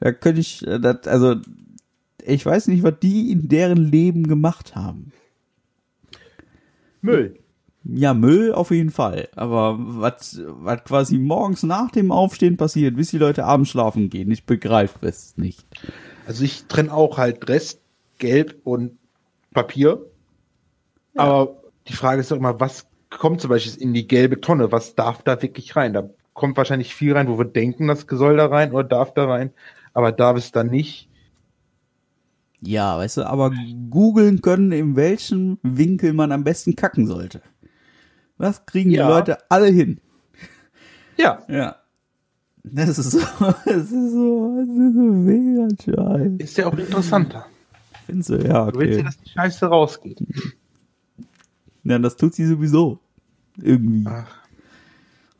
[0.00, 1.36] Da könnte ich, äh, das, also
[2.24, 5.12] ich weiß nicht, was die in deren Leben gemacht haben.
[7.02, 7.38] Müll.
[7.84, 9.28] Ja, Müll auf jeden Fall.
[9.36, 14.30] Aber was, was quasi morgens nach dem Aufstehen passiert, bis die Leute abends schlafen gehen,
[14.30, 15.66] ich begreife es nicht.
[16.26, 17.80] Also ich trenne auch halt Rest,
[18.18, 18.96] Gelb und
[19.52, 20.00] Papier.
[21.14, 24.72] Aber die Frage ist doch immer, was kommt zum Beispiel in die gelbe Tonne?
[24.72, 25.92] Was darf da wirklich rein?
[25.92, 29.26] Da kommt wahrscheinlich viel rein, wo wir denken, das soll da rein oder darf da
[29.26, 29.52] rein.
[29.92, 31.08] Aber darf es dann nicht?
[32.60, 33.52] Ja, weißt du, aber
[33.90, 37.42] googeln können, in welchem Winkel man am besten kacken sollte.
[38.38, 39.06] Das kriegen Ja.
[39.06, 40.00] die Leute alle hin.
[41.16, 41.42] Ja.
[41.48, 41.76] Ja.
[42.64, 43.18] Das ist so,
[43.64, 46.36] das ist so, das ist so mega scheiße.
[46.38, 47.46] Ist ja auch interessanter.
[48.06, 48.36] Findest du?
[48.46, 49.02] Ja, Du willst ja, okay.
[49.04, 50.20] dass die Scheiße rausgeht.
[51.84, 52.98] Ja, das tut sie sowieso.
[53.60, 54.04] Irgendwie.
[54.08, 54.26] Ach.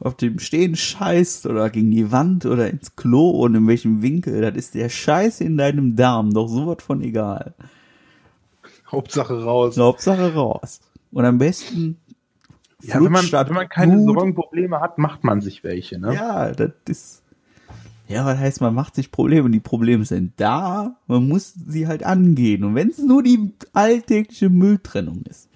[0.01, 4.41] Auf dem Stehen scheißt oder gegen die Wand oder ins Klo und in welchem Winkel.
[4.43, 6.33] Das ist der Scheiß in deinem Darm.
[6.35, 7.55] Doch sowas von egal.
[8.91, 9.79] Hauptsache raus.
[9.79, 10.81] Hauptsache raus.
[11.11, 11.97] Und am besten
[12.87, 14.03] Ja, wenn man, wenn man keine.
[14.05, 16.15] Sorgenprobleme hat, macht man sich welche, ne?
[16.15, 17.23] Ja, das ist.
[18.07, 19.51] Ja, was heißt, man macht sich Probleme?
[19.51, 22.63] Die Probleme sind da, man muss sie halt angehen.
[22.65, 25.49] Und wenn es nur die alltägliche Mülltrennung ist.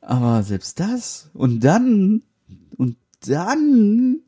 [0.00, 2.22] Aber selbst das und dann
[2.76, 4.20] und dann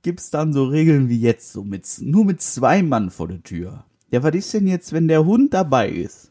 [0.00, 3.84] gibt's dann so Regeln wie jetzt, so mit nur mit zwei Mann vor der Tür.
[4.10, 6.30] Ja, was ist denn jetzt, wenn der Hund dabei ist?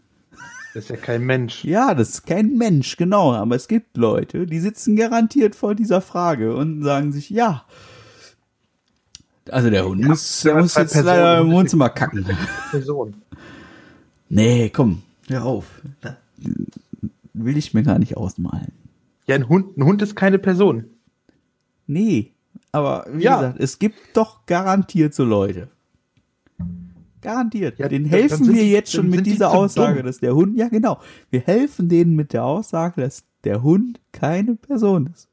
[0.76, 1.64] Das ist ja kein Mensch.
[1.64, 3.32] Ja, das ist kein Mensch, genau.
[3.34, 7.64] Aber es gibt Leute, die sitzen garantiert vor dieser Frage und sagen sich, ja.
[9.50, 12.26] Also der Hund muss, der muss jetzt Personen leider im Wohnzimmer kacken.
[12.72, 13.14] Person.
[14.28, 15.66] Nee, komm, hör auf.
[17.34, 18.74] Will ich mir gar nicht ausmalen.
[19.28, 20.84] Ja, ein Hund, ein Hund ist keine Person.
[21.88, 22.32] Nee,
[22.74, 23.38] Aber wie Ja.
[23.38, 25.70] gesagt, es gibt doch garantiert so Leute.
[27.26, 27.78] Garantiert.
[27.80, 30.06] Ja, dann helfen wir die- jetzt schon mit die dieser zu Aussage, dumm.
[30.06, 34.56] dass der Hund, ja genau, wir helfen denen mit der Aussage, dass der Hund keine
[34.56, 35.28] Person ist.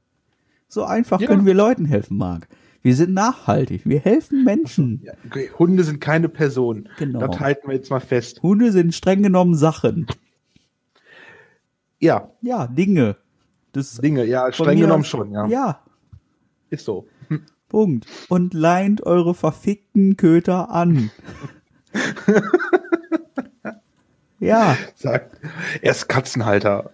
[0.69, 1.27] So einfach Ja.
[1.29, 2.49] können wir Leuten helfen, Marc.
[2.83, 3.83] Wir sind nachhaltig.
[3.85, 5.01] Wir helfen Menschen.
[5.05, 5.51] Ja, okay.
[5.59, 6.89] Hunde sind keine Person.
[6.99, 7.21] Genau.
[7.27, 8.43] Das halten wir jetzt mal fest.
[8.43, 10.07] Hunde sind streng genommen Sachen.
[12.01, 13.17] Ja, Ja, Dinge.
[13.73, 15.47] Das Dinge, ja, streng genommen schon, ja.
[15.47, 15.81] Ja,
[16.71, 17.07] Ist so.
[17.69, 18.07] Punkt.
[18.29, 21.11] Und leint eure verfickten Köter an.
[24.41, 25.37] ja, Sagt,
[25.81, 26.91] er ist Katzenhalter.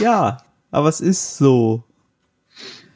[0.00, 0.38] ja,
[0.70, 1.84] aber es ist so.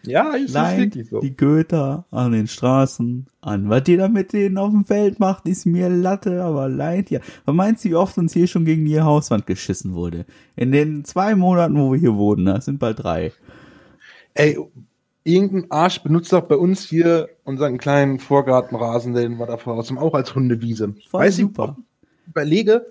[0.03, 1.20] Ja, ist, ist Leint wirklich so.
[1.20, 3.68] die Köter an den Straßen an.
[3.68, 7.20] Was ihr da mit denen auf dem Feld macht, ist mir Latte, aber leint ja.
[7.44, 10.24] Was meinst du, wie oft uns hier schon gegen die Hauswand geschissen wurde?
[10.57, 13.33] In den zwei Monaten, wo wir hier wohnen, das sind bald drei.
[14.35, 14.59] Ey,
[15.24, 20.04] irgendein Arsch benutzt doch bei uns hier unseren kleinen Vorgartenrasen, den wir da draußen haben,
[20.04, 20.94] auch als Hundewiese.
[21.11, 21.76] Voll weißt super.
[22.22, 22.87] ich überlege,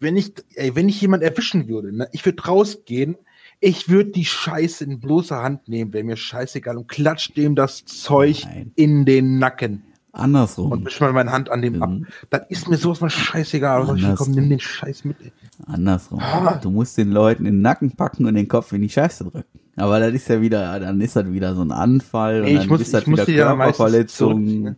[0.00, 3.16] wenn ich, ey, wenn ich jemand erwischen würde, ne, ich würde rausgehen,
[3.60, 7.84] ich würde die Scheiße in bloßer Hand nehmen, wäre mir scheißegal, und klatsch dem das
[7.84, 8.72] Zeug Nein.
[8.74, 10.72] in den Nacken Andersrum.
[10.72, 11.88] und wisch mal meine Hand an dem ab.
[11.90, 12.06] Mhm.
[12.30, 13.80] Das ist mir sowas von scheißegal.
[13.80, 15.16] Also ich komm, nimm den Scheiß mit.
[15.22, 15.32] Ey.
[15.66, 16.20] Andersrum.
[16.20, 16.58] Ah.
[16.62, 19.44] Du musst den Leuten in den Nacken packen und den Kopf in die Scheiße drücken.
[19.76, 22.68] Aber das ist ja wieder, dann ist das wieder so ein Anfall und ich dann
[22.68, 24.32] muss- ist das wieder Körperverletzung.
[24.46, 24.76] zurückziehen,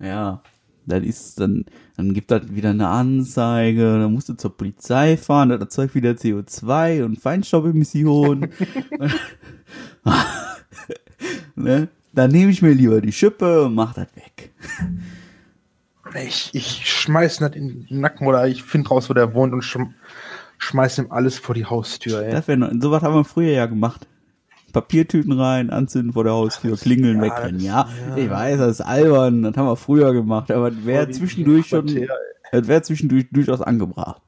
[0.00, 0.42] Ja.
[0.88, 1.64] Das ist dann,
[1.96, 6.12] dann gibt das wieder eine Anzeige, dann musst du zur Polizei fahren, das erzeugt wieder
[6.12, 8.50] CO2 und Feinstaubemissionen.
[11.56, 11.88] ne?
[12.16, 14.52] Dann nehme ich mir lieber die Schippe und mach das weg.
[16.14, 19.62] Ich, ich schmeiß nicht in den Nacken oder ich finde raus, wo der wohnt und
[19.62, 19.94] schm
[20.58, 22.22] schmeiß ihm alles vor die Haustür.
[22.22, 22.32] Ey.
[22.32, 24.06] Das noch, sowas haben wir früher ja gemacht.
[24.72, 27.56] Papiertüten rein, anzünden vor der Haustür, klingeln ja, wegrennen.
[27.58, 28.16] das- Ja, ja.
[28.16, 31.86] ich weiß, das ist albern, das haben wir früher gemacht, aber das wäre zwischendurch schon,
[32.52, 34.22] das wäre zwischendurch durchaus angebracht.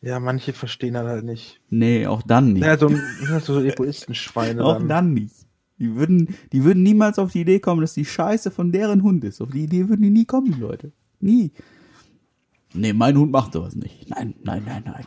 [0.00, 1.60] Ja, manche verstehen das halt nicht.
[1.70, 2.64] Nee, auch dann nicht.
[2.64, 4.64] Ja, so, ein- so Egoistenschweine.
[4.64, 4.88] auch dann.
[4.88, 5.34] dann nicht.
[5.78, 9.22] Die würden, die würden niemals auf die Idee kommen, dass die Scheiße von deren Hund
[9.24, 9.40] ist.
[9.40, 10.92] Auf die Idee würden die nie kommen, die Leute.
[11.20, 11.52] Nie.
[12.74, 14.10] Nee, mein Hund macht sowas nicht.
[14.10, 15.06] Nein, nein, nein, nein.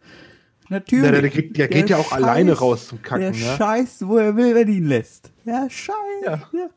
[0.70, 1.04] Natürlich.
[1.04, 3.36] Ja, der, der, geht- der geht ja auch alleine raus zum Kacken, Der ne?
[3.36, 5.32] scheißt, wo er will, wenn ihn lässt.
[5.44, 5.96] Der scheißt.
[6.24, 6.42] Ja.
[6.52, 6.68] Ja.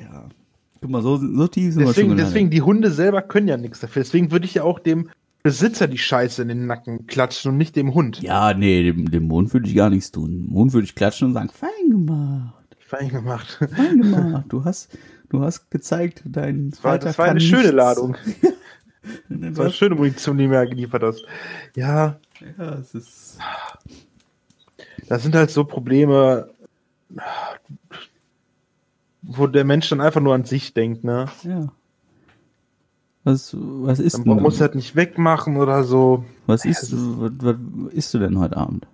[0.00, 0.28] Ja.
[0.80, 3.56] Guck mal, so, so tief sind wir Deswegen, schon deswegen, die Hunde selber können ja
[3.56, 4.02] nichts dafür.
[4.02, 5.08] Deswegen würde ich ja auch dem
[5.46, 8.20] Besitzer die Scheiße in den Nacken klatschen und nicht dem Hund.
[8.20, 10.42] Ja, nee, dem, dem Mond würde ich gar nichts tun.
[10.42, 13.46] Dem Mond würde ich klatschen und sagen, fein gemacht, Fein gemacht.
[13.76, 14.44] fein gemacht.
[14.48, 17.76] Du hast, du hast gezeigt, dein Das war, das war eine schöne nichts.
[17.76, 18.16] Ladung.
[19.28, 21.24] Das war eine schöne Munition, die du mir geliefert hast.
[21.76, 22.16] Ja,
[22.58, 23.38] Ja, es ist,
[25.08, 26.48] das sind halt so Probleme,
[29.22, 31.26] wo der Mensch dann einfach nur an sich denkt, ne?
[31.44, 31.68] ja.
[33.26, 36.24] Was, was ist Dann denn, muss er das nicht wegmachen oder so.
[36.46, 37.56] was ist, was, was
[37.92, 38.86] isst du denn heute Abend?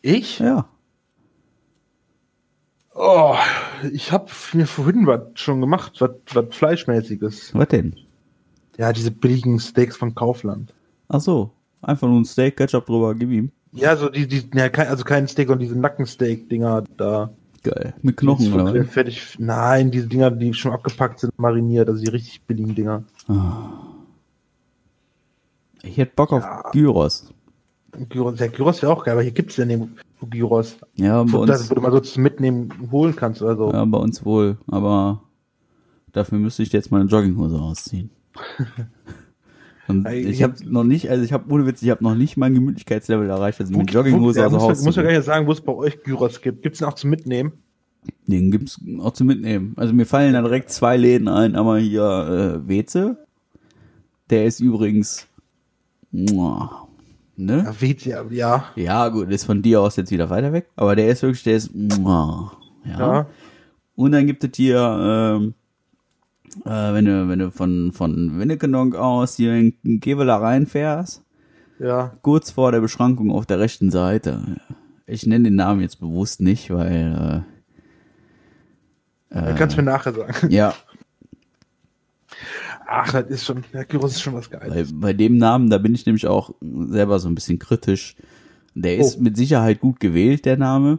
[0.00, 0.38] Ich?
[0.38, 0.68] Ja.
[2.94, 3.34] Oh,
[3.92, 7.52] ich habe mir vorhin was schon gemacht, was, was Fleischmäßiges.
[7.52, 7.96] Was denn?
[8.78, 10.72] Ja, diese billigen Steaks von Kaufland.
[11.08, 11.50] Ach so,
[11.82, 13.50] einfach nur ein Steak, Ketchup drüber, gib ihm.
[13.72, 17.30] Ja, so die, die ja, also kein Steak und diese Nackensteak-Dinger da.
[17.66, 17.94] Geil.
[18.00, 18.84] Mit Knochen, oder?
[18.84, 19.36] Fertig.
[19.40, 23.02] Nein, diese Dinger, die schon abgepackt sind, mariniert, also die richtig billigen Dinger.
[25.82, 27.32] Ich hätte Bock auf Gyros.
[28.08, 30.76] Gyros, der Gyros wäre auch geil, aber hier gibt's ja nirgendwo Gyros.
[30.94, 33.72] Ja, bei Wo, das, uns, wo du mal so zum Mitnehmen holen kannst oder so.
[33.72, 35.22] ja, bei uns wohl, aber
[36.12, 38.10] dafür müsste ich jetzt meine Jogginghose ausziehen.
[39.88, 42.54] Und ich habe noch nicht, also ich habe ohne Witz, ich habe noch nicht mein
[42.54, 45.46] Gemütlichkeitslevel erreicht, also mit Jogginghose ja, aus dem muss, Haus muss man gar nicht sagen,
[45.46, 46.62] wo es bei euch Gyros gibt.
[46.62, 47.52] Gibt's den auch zum Mitnehmen?
[48.26, 49.74] Den gibt's auch zu mitnehmen.
[49.76, 53.26] Also mir fallen da direkt zwei Läden ein, einmal hier äh, Weze.
[54.30, 55.28] Der ist übrigens
[56.10, 56.88] muah,
[57.36, 57.72] ne?
[57.80, 58.64] Ja, ja, ja.
[58.74, 61.56] Ja, gut, ist von dir aus jetzt wieder weiter weg, aber der ist wirklich, der
[61.56, 62.98] ist muah, ja.
[62.98, 63.26] Ja.
[63.94, 65.54] Und dann gibt es hier, ähm,
[66.64, 71.22] äh, wenn du, wenn du von, von Winnekenonk aus hier in Geveler reinfährst,
[71.78, 72.12] Ja.
[72.22, 74.56] kurz vor der Beschrankung auf der rechten Seite.
[75.06, 77.44] Ich nenne den Namen jetzt bewusst nicht, weil,
[79.30, 80.48] Dann kannst du mir nachher sagen.
[80.50, 80.74] äh, ja,
[82.88, 84.90] Ach, das ist schon, der Gyros ist schon was bei, Geiles.
[84.94, 88.14] bei dem Namen, da bin ich nämlich auch selber so ein bisschen kritisch.
[88.74, 89.22] Der ist Oh.
[89.22, 90.98] mit Sicherheit gut gewählt, der Name.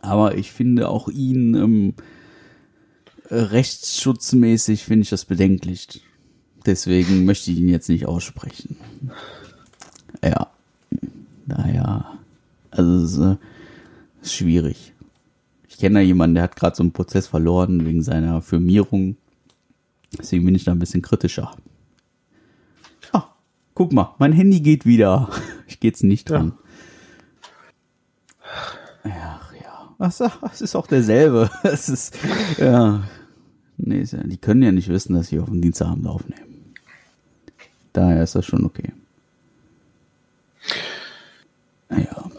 [0.00, 2.02] Aber ich finde auch ihn ähm, äh,
[3.30, 6.02] rechtsschutzmäßig finde ich das bedenklich.
[6.66, 8.76] Deswegen möchte ich ihn jetzt nicht aussprechen.
[10.22, 10.48] Ja.
[11.46, 12.18] Naja.
[12.70, 13.36] Also es ist, äh,
[14.22, 14.92] ist schwierig.
[15.68, 19.16] Ich kenne da jemanden, der hat gerade so einen Prozess verloren wegen seiner Firmierung.
[20.18, 21.52] Deswegen bin ich da ein bisschen kritischer.
[23.12, 23.24] Ah,
[23.74, 25.30] guck mal, mein Handy geht wieder.
[25.70, 26.54] Ich gehe jetzt nicht dran.
[29.04, 29.40] Ja.
[29.98, 30.32] Ach ja.
[30.40, 31.50] Ach, es ist auch derselbe.
[31.62, 32.16] Es ist,
[32.56, 33.02] ja.
[33.78, 36.74] Nee, die können ja nicht wissen, dass ich auf dem Dienstagabend aufnehmen.
[37.92, 38.92] Daher ist das schon okay.
[41.90, 42.30] Ja.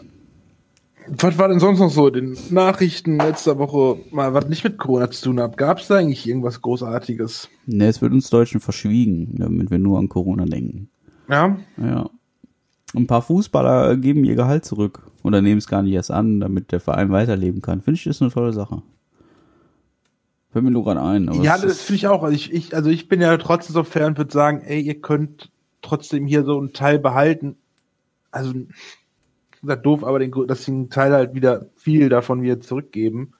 [1.08, 4.78] Was war denn sonst noch so in den Nachrichten letzter Woche, mal was nicht mit
[4.78, 5.56] Corona zu tun hat?
[5.56, 7.48] Gab es da eigentlich irgendwas Großartiges?
[7.66, 10.88] Ne, es wird uns Deutschen verschwiegen, damit wir nur an Corona denken.
[11.28, 11.56] Ja?
[11.78, 12.10] Ja.
[12.94, 16.70] Ein paar Fußballer geben ihr Gehalt zurück oder nehmen es gar nicht erst an, damit
[16.70, 17.82] der Verein weiterleben kann.
[17.82, 18.82] Finde ich, ist eine tolle Sache.
[20.52, 21.42] Fällt mir nur gerade ein.
[21.42, 22.22] ja, das finde ich auch.
[22.24, 25.00] Also ich, ich, also ich bin ja trotzdem so fern und würde sagen, ey, ihr
[25.00, 27.56] könnt trotzdem hier so einen Teil behalten.
[28.32, 28.54] Also
[29.60, 33.32] gesagt, doof, aber den, dass sie einen Teil halt wieder viel davon wieder zurückgeben.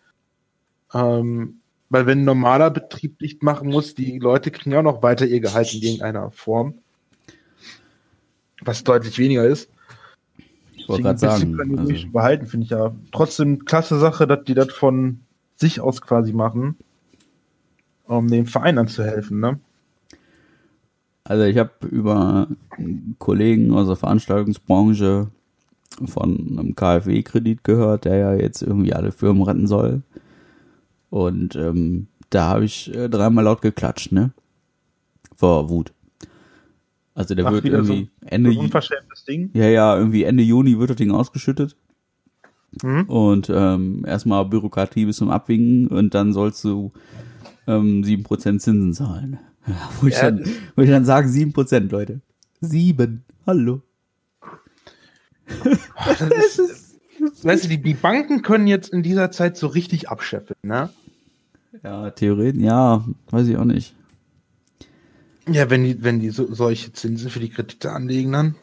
[0.95, 5.03] Ähm, weil wenn ein normaler Betrieb dicht machen muss, die Leute kriegen ja auch noch
[5.03, 6.75] weiter ihr Gehalt in irgendeiner Form.
[8.63, 9.71] Was deutlich weniger ist.
[10.75, 11.79] Ich wollte gerade sagen.
[11.79, 12.09] Also.
[12.13, 12.95] behalten, finde ich ja.
[13.11, 15.21] Trotzdem klasse Sache, dass die das von
[15.57, 16.77] sich aus quasi machen,
[18.19, 19.61] um dem Verein anzuhelfen, ne?
[21.25, 22.49] Also ich habe über
[23.19, 25.29] Kollegen aus der Veranstaltungsbranche
[26.07, 30.03] von einem KfW-Kredit gehört, der ja jetzt irgendwie alle Firmen retten soll.
[31.11, 34.33] Und ähm, da habe ich äh, dreimal laut geklatscht, ne?
[35.37, 35.93] Vor Wut.
[37.15, 39.51] Also der Ach, wird irgendwie so, Ende so unverschämtes Ding.
[39.53, 41.77] Ja, ja, irgendwie Ende Juni wird das Ding ausgeschüttet.
[42.83, 43.03] Mhm.
[43.05, 46.93] Und ähm, erstmal Bürokratie bis zum Abwinken und dann sollst du
[47.71, 49.39] ähm, 7% Zinsen zahlen.
[49.67, 50.31] Ja, wo, ich ja.
[50.31, 50.45] dann,
[50.77, 52.21] wo ich dann sage, 7%, Leute.
[52.61, 53.23] 7.
[53.47, 53.83] Hallo.
[56.05, 56.21] das
[56.59, 56.99] ist,
[57.43, 60.91] weißt du, die, die Banken können jetzt in dieser Zeit so richtig abscheffeln, ne?
[61.85, 63.95] Ja, theoretisch, ja, weiß ich auch nicht.
[65.49, 68.55] Ja, wenn die, wenn die so, solche Zinsen für die Kredite anlegen, dann.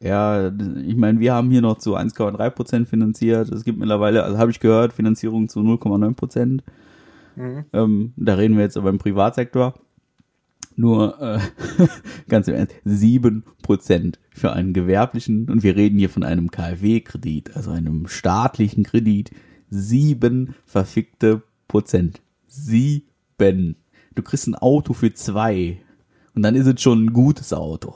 [0.00, 3.50] Ja, ich meine, wir haben hier noch zu 1,3% finanziert.
[3.50, 6.60] Es gibt mittlerweile, also habe ich gehört, Finanzierung zu 0,9
[7.36, 7.64] Mhm.
[7.72, 9.74] Ähm, da reden wir jetzt aber im Privatsektor
[10.76, 11.38] nur äh,
[12.28, 17.56] ganz im Ernst, sieben Prozent für einen gewerblichen, und wir reden hier von einem KfW-Kredit,
[17.56, 19.30] also einem staatlichen Kredit,
[19.70, 22.20] sieben verfickte Prozent.
[22.46, 23.76] Sieben.
[24.14, 25.80] Du kriegst ein Auto für zwei.
[26.34, 27.94] Und dann ist es schon ein gutes Auto.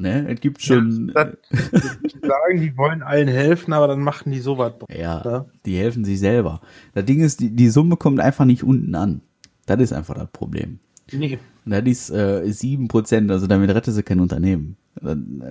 [0.00, 0.26] Ne?
[0.28, 1.12] Es gibt schon.
[1.14, 4.72] Ja, das, sagen, die wollen allen helfen, aber dann machen die sowas.
[4.88, 6.62] Ja, ja, die helfen sich selber.
[6.94, 9.20] Das Ding ist, die, die Summe kommt einfach nicht unten an.
[9.66, 10.78] Das ist einfach das Problem.
[11.12, 11.38] Nee.
[11.66, 14.76] Und da ist äh, 7%, also damit rettet sie kein Unternehmen.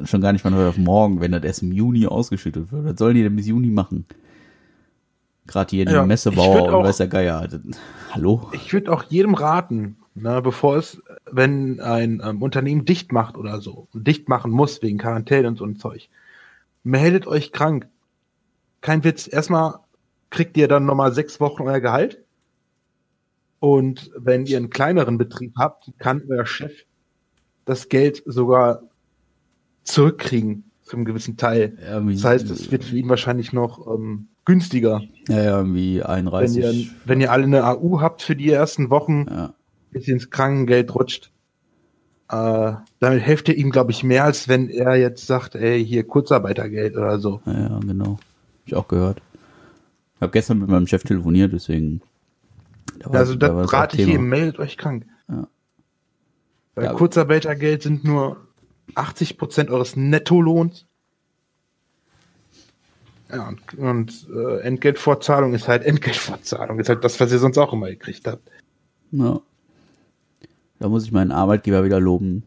[0.06, 2.86] Schon gar nicht von heute auf morgen, wenn das erst im Juni ausgeschüttet wird.
[2.86, 4.06] Was sollen die denn bis Juni machen?
[5.46, 7.48] Gerade hier in ja, Messebauer und weiß der Geier.
[8.12, 8.50] Hallo?
[8.54, 11.02] Ich würde auch jedem raten, na, bevor es,
[11.32, 15.66] wenn ein ähm, Unternehmen dicht macht oder so, dicht machen muss wegen Quarantäne und so
[15.66, 16.10] ein Zeug,
[16.84, 17.88] meldet euch krank.
[18.82, 19.28] Kein Witz.
[19.32, 19.80] Erstmal
[20.30, 22.24] kriegt ihr dann nochmal sechs Wochen euer Gehalt
[23.60, 26.72] und wenn ihr einen kleineren Betrieb habt, kann euer Chef
[27.66, 28.84] das Geld sogar
[29.84, 31.78] zurückkriegen zum gewissen Teil.
[31.84, 35.02] Ja, das heißt, es wird für ihn wahrscheinlich noch ähm, günstiger.
[35.28, 36.64] Ja, ja, wie einreißig.
[36.64, 39.54] Wenn ihr, wenn ihr alle eine AU habt für die ersten Wochen, ja.
[39.92, 41.32] Bis ins Krankengeld rutscht,
[42.30, 46.06] äh, damit helft ihr ihm, glaube ich, mehr, als wenn er jetzt sagt, ey, hier
[46.06, 47.42] Kurzarbeitergeld oder so.
[47.46, 48.14] Ja, genau.
[48.14, 49.22] Hab ich auch gehört.
[50.16, 52.02] Ich habe gestern mit meinem Chef telefoniert, deswegen
[53.00, 55.06] da also da, da rate ich jedem, meldet euch krank.
[55.28, 55.48] Ja.
[56.76, 58.38] Weil ja, Kurzarbeitergeld sind nur
[58.96, 60.86] 80 Prozent eures Nettolohns.
[63.32, 66.80] Ja, und, und äh, Entgeltvorzahlung ist halt Entgeltvorzahlung.
[66.80, 68.50] Ist halt das, was ihr sonst auch immer gekriegt habt.
[69.12, 69.40] Ja.
[70.80, 72.44] Da muss ich meinen Arbeitgeber wieder loben.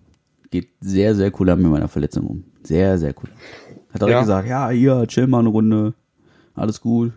[0.51, 2.45] Geht sehr, sehr cool an mit meiner Verletzung um.
[2.63, 3.31] Sehr, sehr cool.
[3.93, 4.21] Hat direkt ja.
[4.21, 5.95] gesagt, ja, hier, chill mal eine Runde.
[6.55, 7.13] Alles gut.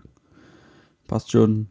[1.07, 1.67] Passt schon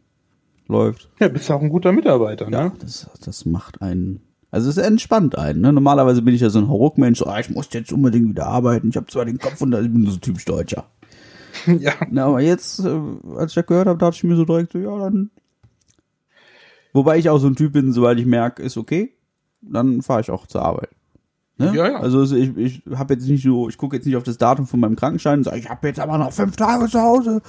[0.67, 1.09] läuft.
[1.19, 2.57] Ja, bist auch ein guter Mitarbeiter, ne?
[2.57, 4.21] Ja, das, das macht einen.
[4.51, 5.61] Also es entspannt einen.
[5.61, 5.73] Ne?
[5.73, 8.89] Normalerweise bin ich ja so ein Hauruckmensch, so, ah, ich muss jetzt unbedingt wieder arbeiten.
[8.89, 10.85] Ich habe zwar den Kopf und ich bin so typisch Deutscher.
[11.79, 11.93] ja.
[12.09, 12.99] Na, aber jetzt, äh,
[13.35, 15.29] als ich das gehört habe, dachte ich mir so direkt so, ja, dann.
[16.93, 19.14] Wobei ich auch so ein Typ bin, sobald ich merke, ist okay,
[19.69, 20.89] dann fahre ich auch zur Arbeit.
[21.57, 21.73] Ne?
[21.73, 21.99] Ja, ja.
[21.99, 24.79] Also ich, ich habe jetzt nicht so, ich gucke jetzt nicht auf das Datum von
[24.79, 27.41] meinem Krankenschein und sage, ich habe jetzt aber noch fünf Tage zu Hause.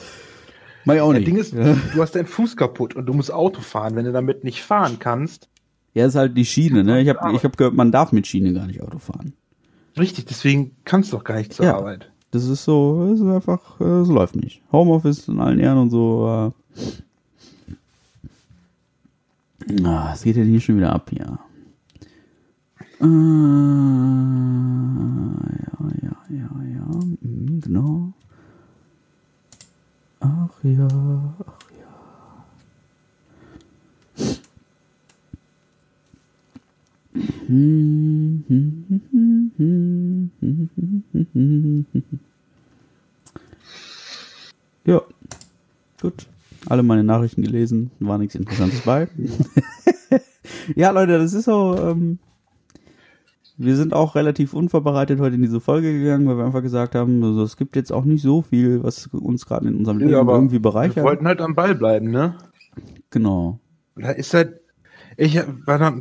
[0.85, 1.27] Mach ich auch nicht.
[1.27, 3.97] Das Ding ist, du hast deinen Fuß kaputt und du musst Auto fahren.
[3.97, 5.49] Wenn du damit nicht fahren kannst.
[5.95, 7.01] Ja, ist halt die Schiene, ne?
[7.01, 9.33] Ich habe ich hab gehört, man darf mit Schiene gar nicht Auto fahren.
[9.99, 12.11] Richtig, deswegen kannst du doch gar nicht zur ja, Arbeit.
[12.31, 14.63] Das ist so, das ist einfach, das läuft nicht.
[14.71, 16.53] Homeoffice in allen Ehren und so,
[19.85, 21.39] Ah, es geht ja hier schon wieder ab hier.
[22.99, 23.05] Äh,
[25.63, 26.87] ja, ja, ja, ja,
[27.21, 28.13] mhm, genau.
[30.21, 30.89] Ach ja,
[31.47, 31.77] ach ja.
[44.87, 45.03] Ja,
[46.01, 46.27] gut.
[46.67, 49.09] Alle meine Nachrichten gelesen, war nichts Interessantes bei.
[50.77, 51.77] ja, Leute, das ist so.
[51.77, 52.19] Ähm,
[53.59, 57.23] wir sind auch relativ unvorbereitet heute in diese Folge gegangen, weil wir einfach gesagt haben,
[57.25, 60.21] also es gibt jetzt auch nicht so viel, was uns gerade in unserem Leben Ja,
[60.21, 61.05] irgendwie Wir bereichert.
[61.05, 62.37] wollten halt am Ball bleiben, ne?
[63.11, 63.59] Genau.
[63.97, 64.61] Da ist halt,
[65.17, 65.41] ich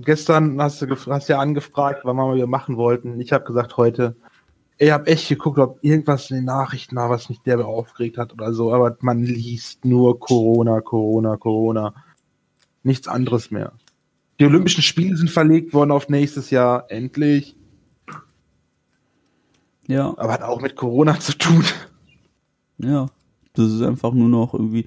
[0.04, 3.22] gestern hast du hast ja angefragt, wann wir mal machen wollten.
[3.22, 4.18] Ich habe gesagt heute,
[4.78, 8.34] ich habe echt geguckt, ob irgendwas in den Nachrichten war, was mich der aufgeregt hat
[8.34, 11.94] oder so, aber man liest nur Corona, Corona, Corona.
[12.84, 13.72] Nichts anderes mehr.
[14.40, 17.56] Die Olympischen Spiele sind verlegt worden auf nächstes Jahr, endlich.
[19.88, 21.64] Ja, Aber hat auch mit Corona zu tun.
[22.78, 23.08] ja.
[23.54, 24.86] Das ist einfach nur noch irgendwie.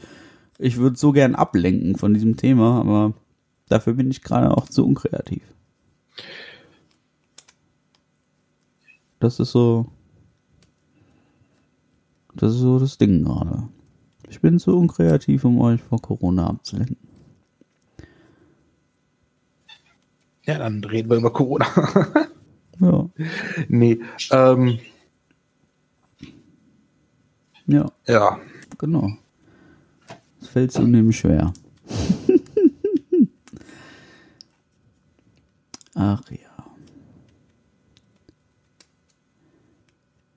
[0.58, 3.14] Ich würde so gern ablenken von diesem Thema, aber
[3.70, 5.42] dafür bin ich gerade auch zu unkreativ.
[9.20, 9.86] Das ist so.
[12.34, 13.68] Das ist so das Ding gerade.
[14.28, 17.07] Ich bin zu unkreativ, um euch vor Corona abzulenken.
[20.48, 21.66] Ja, dann reden wir über Corona.
[22.80, 23.10] Ja,
[23.66, 23.98] nee,
[24.30, 24.78] ähm,
[27.66, 28.38] ja, ja.
[28.78, 29.10] genau.
[30.40, 31.52] Es fällt zunehmend schwer.
[35.96, 36.36] Ach ja.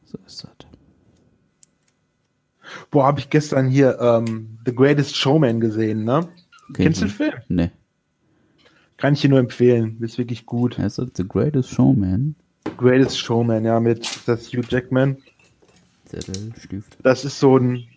[0.06, 0.50] So ist das.
[2.90, 6.28] Boah, habe ich gestern hier ähm, The Greatest Showman gesehen, ne?
[6.74, 7.34] Kenn Kennst du den Film?
[7.50, 7.72] Nee.
[9.02, 9.98] Kann ich dir nur empfehlen.
[10.00, 10.78] Ist wirklich gut.
[10.78, 12.36] Heißt das The Greatest Showman?
[12.78, 15.18] Greatest Showman, ja, mit das Hugh Jackman.
[16.06, 16.98] Zettel, Stift.
[17.02, 17.88] Das ist so ein.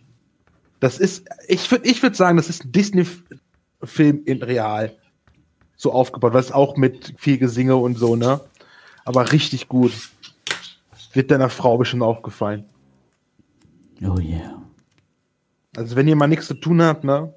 [0.80, 1.28] Das ist.
[1.46, 4.96] Ich würde ich würd sagen, das ist ein Disney-Film in real.
[5.76, 6.32] So aufgebaut.
[6.32, 8.40] Was auch mit viel Gesinge und so, ne?
[9.05, 9.92] Aber richtig gut.
[11.12, 12.64] Wird deiner Frau bestimmt aufgefallen.
[14.00, 14.62] Oh yeah.
[15.76, 17.34] Also, wenn ihr mal nichts zu tun habt, ne?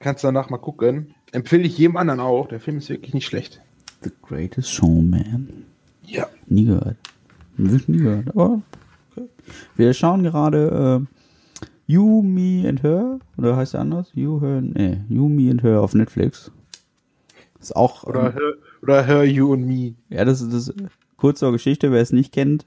[0.00, 1.14] Kannst du danach mal gucken.
[1.32, 2.48] Empfehle ich jedem anderen auch.
[2.48, 3.60] Der Film ist wirklich nicht schlecht.
[4.02, 5.64] The Greatest Showman.
[6.04, 6.26] Ja.
[6.46, 6.96] Nie gehört.
[7.56, 8.62] Wirklich nie gehört, aber
[9.10, 9.28] okay.
[9.76, 11.06] Wir schauen gerade äh,
[11.86, 13.18] You, Me and Her.
[13.36, 14.10] Oder heißt der anders?
[14.14, 16.50] You, Her, nee, You, Me and Her auf Netflix.
[17.60, 18.04] Ist auch.
[18.04, 19.94] Oder, hör, oder Hör You and Me.
[20.08, 20.74] Ja, das ist das
[21.16, 22.66] kurz zur Geschichte, wer es nicht kennt.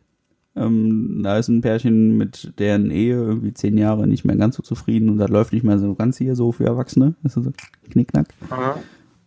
[0.55, 4.63] Ähm, da ist ein Pärchen mit deren Ehe irgendwie zehn Jahre nicht mehr ganz so
[4.63, 7.15] zufrieden und das läuft nicht mehr so ganz hier so für Erwachsene.
[7.23, 7.51] Das ist so
[7.91, 8.27] knickknack.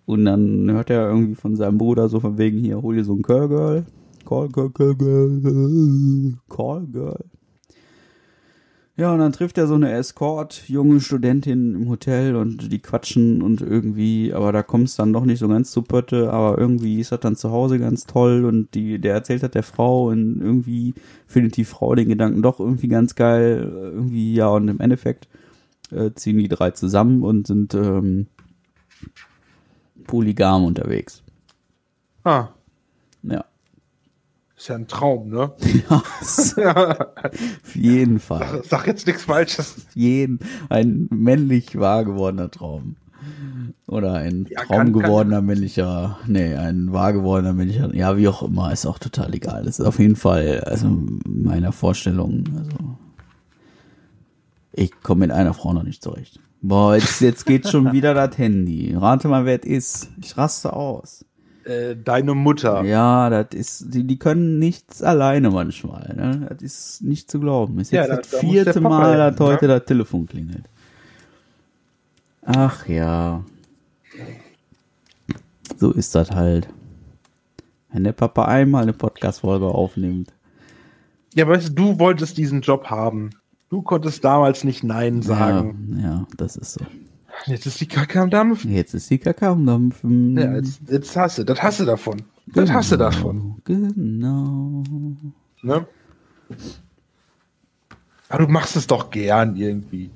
[0.04, 3.14] Und dann hört er irgendwie von seinem Bruder so von wegen hier, hol dir so
[3.14, 3.86] ein Call Girl.
[4.26, 7.24] Call Girl, Call Girl, Call Girl.
[8.94, 13.40] Ja, und dann trifft er so eine Escort, junge Studentin im Hotel und die quatschen
[13.40, 17.00] und irgendwie, aber da kommt es dann doch nicht so ganz zu Pötte, aber irgendwie
[17.00, 20.42] ist das dann zu Hause ganz toll und die, der erzählt hat der Frau und
[20.42, 20.92] irgendwie
[21.26, 25.26] findet die Frau den Gedanken doch irgendwie ganz geil, irgendwie, ja, und im Endeffekt
[25.90, 28.26] äh, ziehen die drei zusammen und sind ähm,
[30.06, 31.22] polygam unterwegs.
[32.24, 32.48] Ah.
[34.62, 35.52] Ist ja ein Traum, ne?
[35.88, 38.62] Auf jeden Fall.
[38.64, 39.76] Sag jetzt nichts Falsches.
[39.76, 40.38] Auf jeden
[40.68, 42.94] ein männlich wahr gewordener Traum.
[43.88, 48.72] Oder ein Ja, Traum gewordener männlicher, nee, ein wahr gewordener männlicher, ja, wie auch immer,
[48.72, 49.64] ist auch total egal.
[49.64, 50.86] Das ist auf jeden Fall, also
[51.26, 52.96] meiner Vorstellung, also
[54.72, 56.40] ich komme mit einer Frau noch nicht zurecht.
[56.62, 58.94] Boah, jetzt, jetzt geht schon wieder das Handy.
[58.94, 60.10] Rate mal, wer es ist.
[60.22, 61.24] Ich raste aus.
[61.64, 62.82] Äh, deine Mutter.
[62.84, 66.12] Ja, das ist, die, die können nichts alleine manchmal.
[66.16, 66.46] Ne?
[66.50, 67.78] Das ist nicht zu glauben.
[67.78, 69.78] Ist Ja, jetzt da- das da vierte Mal, dass heute ne?
[69.78, 70.64] das Telefon klingelt.
[72.44, 73.44] Ach ja.
[75.76, 76.68] So ist das halt.
[77.92, 80.32] Wenn der Papa einmal eine Podcast-Folge aufnimmt.
[81.34, 83.30] Ja, weißt du, du wolltest diesen Job haben.
[83.68, 85.96] Du konntest damals nicht Nein sagen.
[85.98, 86.84] Ja, ja, das ist so.
[87.46, 88.64] Jetzt ist die Kacke am Dampf.
[88.64, 90.36] Jetzt ist die Kakao am Dampfen.
[90.36, 92.22] Ja, jetzt, jetzt hast du, das hast du davon.
[92.46, 93.60] Das hast du davon.
[93.64, 94.82] Genau.
[95.62, 95.86] Ne?
[98.28, 100.10] Aber du machst es doch gern irgendwie.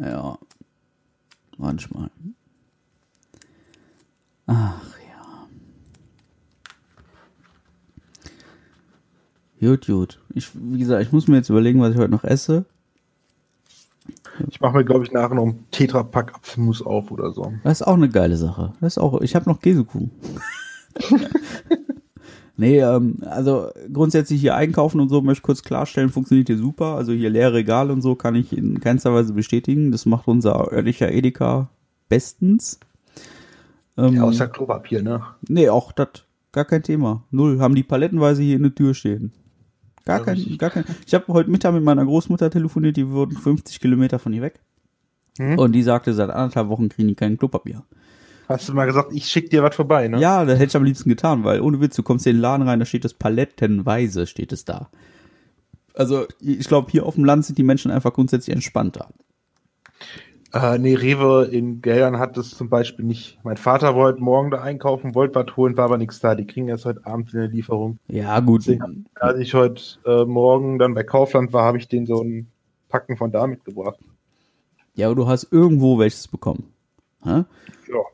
[0.00, 0.38] Ja.
[1.56, 2.10] Manchmal.
[4.46, 5.46] Ach ja.
[9.60, 10.20] Gut, gut.
[10.34, 12.66] Ich, wie gesagt, ich muss mir jetzt überlegen, was ich heute noch esse.
[14.48, 17.52] Ich mache mir, glaube ich, nachher noch einen Tetrapack Apfelmus auf oder so.
[17.62, 18.72] Das ist auch eine geile Sache.
[18.80, 20.10] Das ist auch, ich habe noch Käsekuchen.
[22.56, 26.96] nee, ähm, also grundsätzlich hier einkaufen und so, möchte ich kurz klarstellen, funktioniert hier super.
[26.96, 29.92] Also hier leere Regale und so kann ich in keinster Weise bestätigen.
[29.92, 31.68] Das macht unser örtlicher Edeka
[32.08, 32.80] bestens.
[33.96, 35.22] Ähm, ja, außer Klopapier, ne?
[35.48, 37.22] Nee, auch das, gar kein Thema.
[37.30, 37.60] Null.
[37.60, 39.32] Haben die palettenweise hier in der Tür stehen.
[40.04, 40.84] Gar ja, kein, gar kein.
[41.06, 44.60] Ich habe heute Mittag mit meiner Großmutter telefoniert, die wurden 50 Kilometer von hier weg.
[45.38, 45.58] Hm?
[45.58, 47.84] Und die sagte, seit anderthalb Wochen kriegen die kein Klopapier.
[48.48, 50.20] Hast du mal gesagt, ich schick dir was vorbei, ne?
[50.20, 52.68] Ja, das hätte ich am liebsten getan, weil ohne Witz, du kommst in den Laden
[52.68, 54.90] rein, da steht das palettenweise, steht es da.
[55.94, 59.08] Also, ich glaube, hier auf dem Land sind die Menschen einfach grundsätzlich entspannter.
[60.54, 63.40] Äh, nee, Rewe in Geldern hat das zum Beispiel nicht.
[63.42, 66.36] Mein Vater wollte morgen da einkaufen, wollte was holen, war aber nichts da.
[66.36, 67.98] Die kriegen erst heute Abend eine Lieferung.
[68.06, 68.60] Ja, gut.
[68.60, 72.46] Deswegen, als ich heute äh, Morgen dann bei Kaufland war, habe ich denen so ein
[72.88, 73.98] Packen von da mitgebracht.
[74.94, 76.72] Ja, aber du hast irgendwo welches bekommen.
[77.24, 77.46] Ja.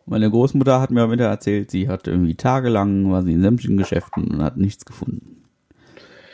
[0.06, 3.76] Meine Großmutter hat mir am Mittag erzählt, sie hat irgendwie tagelang, war sie in sämtlichen
[3.76, 5.44] Geschäften und hat nichts gefunden.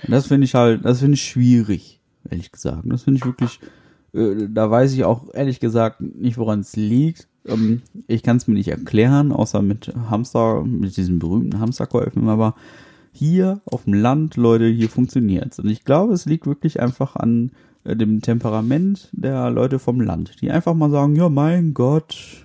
[0.05, 2.01] Und das finde ich halt, das finde ich schwierig,
[2.31, 2.83] ehrlich gesagt.
[2.85, 3.61] Das finde ich wirklich,
[4.17, 7.29] äh, da weiß ich auch ehrlich gesagt nicht, woran es liegt.
[7.47, 12.55] Ähm, ich kann es mir nicht erklären, außer mit Hamster, mit diesen berühmten Hamsterkäufen, aber
[13.13, 15.59] hier auf dem Land, Leute, hier funktioniert es.
[15.59, 17.53] Und ich glaube, es liegt wirklich einfach an
[17.85, 22.45] äh, dem Temperament der Leute vom Land, die einfach mal sagen, ja, mein Gott,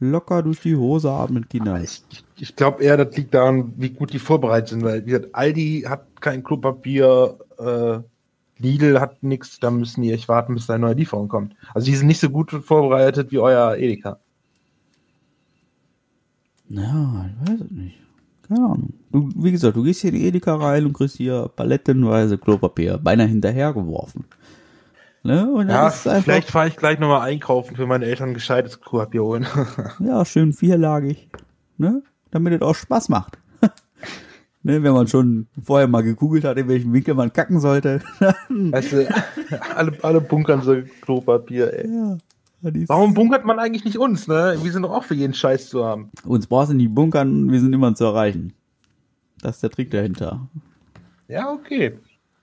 [0.00, 1.80] locker durch die Hose atmen, Kinder.
[1.80, 2.02] Ich,
[2.38, 5.84] ich glaube eher, das liegt daran, wie gut die vorbereitet sind, weil wie gesagt, Aldi
[5.88, 7.98] hat kein Klopapier, äh,
[8.58, 11.54] Lidl hat nichts, da müssen die echt warten, bis da eine neue Lieferung kommt.
[11.74, 14.18] Also die sind nicht so gut vorbereitet wie euer Edeka.
[16.68, 17.98] Ja, ich weiß es nicht.
[18.48, 18.92] Keine Ahnung.
[19.10, 22.98] Du, wie gesagt, du gehst hier in die Edeka rein und kriegst hier palettenweise Klopapier
[22.98, 24.24] beinahe hinterhergeworfen.
[25.22, 25.64] Ne?
[25.68, 29.46] ja, vielleicht fahre ich gleich nochmal einkaufen für meine Eltern gescheites Klopapier holen.
[30.00, 31.28] ja, schön vierlagig.
[31.78, 32.02] Ne?
[32.30, 33.38] Damit es auch Spaß macht.
[34.64, 38.00] Ne, wenn man schon vorher mal gegoogelt hat, in welchem Winkel man kacken sollte.
[38.48, 39.08] weißt du,
[39.76, 41.88] alle, alle bunkern so Klopapier, ey.
[41.88, 42.18] Ja.
[42.86, 44.56] Warum bunkert man eigentlich nicht uns, ne?
[44.62, 46.10] Wir sind doch auch für jeden Scheiß zu haben.
[46.24, 48.54] Uns brauchst du nicht bunkern, wir sind immer zu erreichen.
[49.42, 50.48] Das ist der Trick dahinter.
[51.28, 51.98] Ja, okay.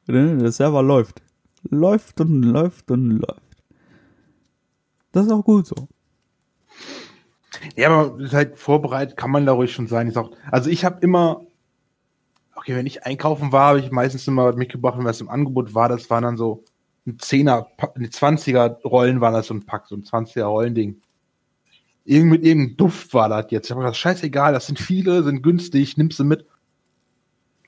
[0.05, 0.37] Ne?
[0.37, 1.23] Der Server läuft.
[1.69, 3.41] Läuft und läuft und läuft.
[5.11, 5.87] Das ist auch gut so.
[7.75, 10.07] Ja, aber halt vorbereitet kann man da ruhig schon sein.
[10.07, 11.41] Ich sag, also ich habe immer,
[12.61, 15.89] okay, wenn ich einkaufen war, habe ich meistens immer mitgebracht, wenn was im Angebot war.
[15.89, 16.63] Das waren dann so
[17.07, 21.01] ein Zehner, eine 20er Rollen waren das so ein Pack, so ein 20er Rollending.
[22.05, 23.65] Irgend mit irgendeinem Duft war das jetzt.
[23.65, 26.45] Ich habe gesagt, scheißegal, das sind viele, sind günstig, nimmst du mit.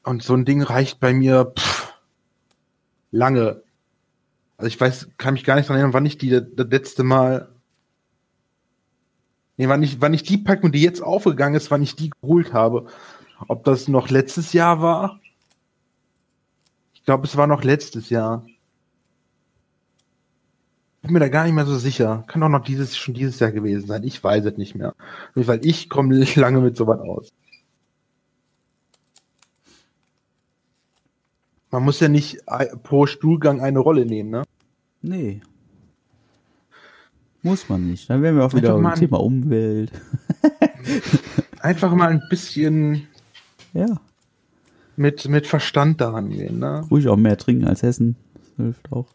[0.04, 1.92] Und so ein Ding reicht bei mir pff,
[3.10, 3.64] lange.
[4.58, 7.50] Also ich weiß, kann mich gar nicht dran erinnern, wann ich die das letzte Mal.
[9.58, 12.54] Nee, wann ich, wann ich die Packung, die jetzt aufgegangen ist, wann ich die geholt
[12.54, 12.88] habe.
[13.48, 15.20] Ob das noch letztes Jahr war?
[16.94, 18.46] Ich glaube, es war noch letztes Jahr
[21.04, 22.24] bin mir da gar nicht mehr so sicher.
[22.28, 24.04] Kann auch noch dieses, schon dieses Jahr gewesen sein.
[24.04, 24.96] Ich weiß es nicht mehr.
[25.36, 27.30] Weil ich komme nicht lange mit sowas aus.
[31.72, 32.38] Man muss ja nicht
[32.84, 34.44] pro Stuhlgang eine Rolle nehmen, ne?
[35.02, 35.42] Nee.
[37.42, 38.10] Muss man nicht.
[38.10, 39.92] Dann wären wir auch wieder beim Thema Umwelt.
[41.60, 43.08] einfach mal ein bisschen
[43.74, 44.00] ja.
[44.96, 46.86] mit, mit Verstand daran gehen, ne?
[46.90, 48.16] Ruhig auch mehr trinken als Hessen.
[48.34, 49.08] Das hilft auch.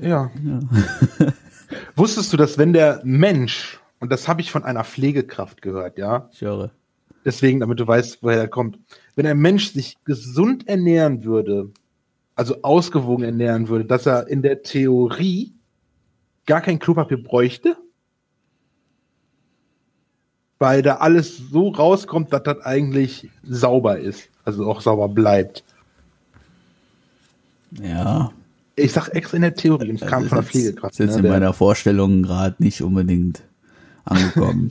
[0.00, 0.30] Ja.
[0.44, 0.60] ja.
[1.96, 6.28] Wusstest du, dass wenn der Mensch, und das habe ich von einer Pflegekraft gehört, ja?
[6.32, 6.70] Ich höre.
[7.24, 8.78] Deswegen, damit du weißt, woher er kommt.
[9.14, 11.70] Wenn ein Mensch sich gesund ernähren würde,
[12.34, 15.54] also ausgewogen ernähren würde, dass er in der Theorie
[16.46, 17.76] gar kein Klopapier bräuchte,
[20.62, 25.64] weil da alles so rauskommt, dass das eigentlich sauber ist, also auch sauber bleibt.
[27.82, 28.30] Ja,
[28.76, 30.92] ich sag extra in der Theorie, es kam von der Pflegekraft.
[30.94, 33.42] Ist jetzt ne, in meiner Vorstellung gerade nicht unbedingt
[34.04, 34.70] angekommen.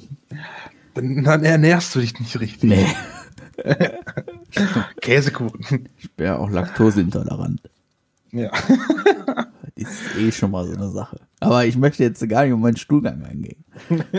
[0.93, 2.69] dann, dann, ernährst du dich nicht richtig.
[2.69, 2.87] Nee.
[5.01, 5.89] Käsekuchen.
[5.97, 7.59] Ich ja auch laktoseintolerant.
[8.31, 8.49] Ja.
[9.75, 11.17] Das ist eh schon mal so eine Sache.
[11.39, 13.63] Aber ich möchte jetzt gar nicht um meinen Stuhlgang eingehen.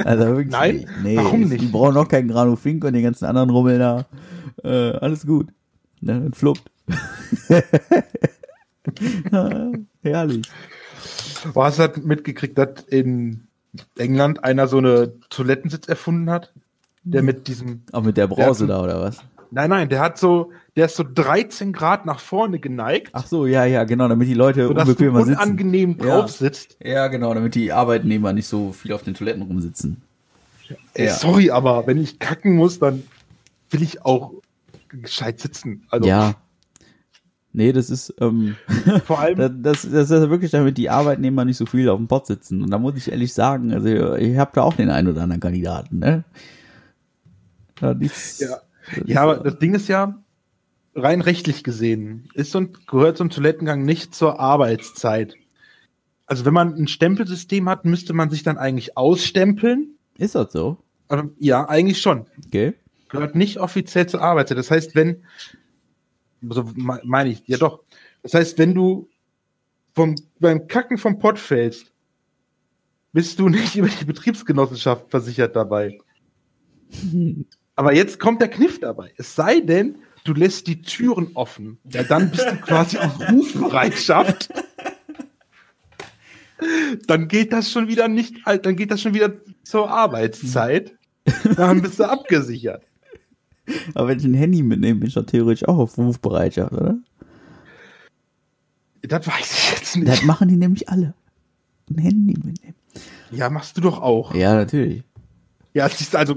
[0.05, 0.89] Also wirklich Nein, nicht.
[1.03, 1.63] Nee, warum nicht?
[1.63, 4.07] Ich brauche noch keinen Granufink und den ganzen anderen Rummel da.
[4.65, 5.49] Äh, alles gut.
[6.01, 6.71] Ne, fluppt.
[10.03, 10.51] Herrlich.
[11.45, 13.43] Du hast halt mitgekriegt, dass in
[13.97, 16.53] England einer so eine Toilettensitz erfunden hat,
[17.05, 17.83] der mit diesem.
[17.93, 19.19] Auch mit der Brause da, oder was?
[19.51, 23.47] Nein, nein, der hat so, der ist so 13 Grad nach vorne geneigt, Ach so,
[23.47, 25.17] ja, ja, genau, damit die Leute sodass du sitzen.
[25.33, 26.21] unangenehm Ja.
[26.21, 26.77] drauf sitzt.
[26.83, 30.01] Ja, genau, damit die Arbeitnehmer nicht so viel auf den Toiletten rumsitzen.
[30.95, 31.13] Ey, Ja.
[31.15, 33.03] sorry, aber wenn ich kacken muss, dann
[33.71, 34.33] will ich auch
[34.89, 35.87] gescheit sitzen.
[35.91, 36.35] Also Ja.
[37.55, 38.57] Nee, das ist, ähm,
[39.05, 42.09] vor allem, das, das, das ist wirklich, damit die Arbeitnehmer nicht so viel auf dem
[42.09, 42.63] Pott sitzen.
[42.63, 45.41] Und da muss ich ehrlich sagen, also ich habe da auch den einen oder anderen
[45.41, 46.25] Kandidaten, ne?
[47.81, 47.93] Ja,
[48.39, 48.57] Ja.
[49.05, 50.17] ja, aber das Ding ist ja,
[50.95, 55.35] rein rechtlich gesehen, ist und gehört so ein Toilettengang nicht zur Arbeitszeit.
[56.27, 59.97] Also wenn man ein Stempelsystem hat, müsste man sich dann eigentlich ausstempeln.
[60.19, 60.79] ist das so?
[61.09, 62.27] Also, ja, eigentlich schon.
[62.47, 62.75] Okay.
[63.09, 64.57] Gehört nicht offiziell zur Arbeitszeit.
[64.59, 65.23] Das heißt, wenn,
[66.49, 67.81] so me- meine ich, ja doch.
[68.23, 69.09] Das heißt, wenn du
[69.95, 71.93] vom, beim Kacken vom Pott fällst,
[73.13, 75.99] bist du nicht über die Betriebsgenossenschaft versichert dabei.
[77.75, 79.13] Aber jetzt kommt der Kniff dabei.
[79.17, 81.79] Es sei denn, du lässt die Türen offen.
[81.91, 84.51] Ja, dann bist du quasi auf Rufbereitschaft.
[87.07, 89.33] Dann geht das schon wieder nicht, dann geht das schon wieder
[89.65, 90.95] zur Arbeitszeit.
[91.57, 92.85] Dann bist du abgesichert.
[93.95, 96.99] Aber wenn ich ein Handy mitnehme, bin ich doch theoretisch auch auf Rufbereitschaft, oder?
[99.03, 100.09] Das weiß ich jetzt nicht.
[100.09, 101.15] Das machen die nämlich alle.
[101.91, 102.75] Ein Handy mitnehmen.
[103.31, 104.35] Ja, machst du doch auch.
[104.35, 105.03] Ja, natürlich.
[105.75, 106.37] Ja, also,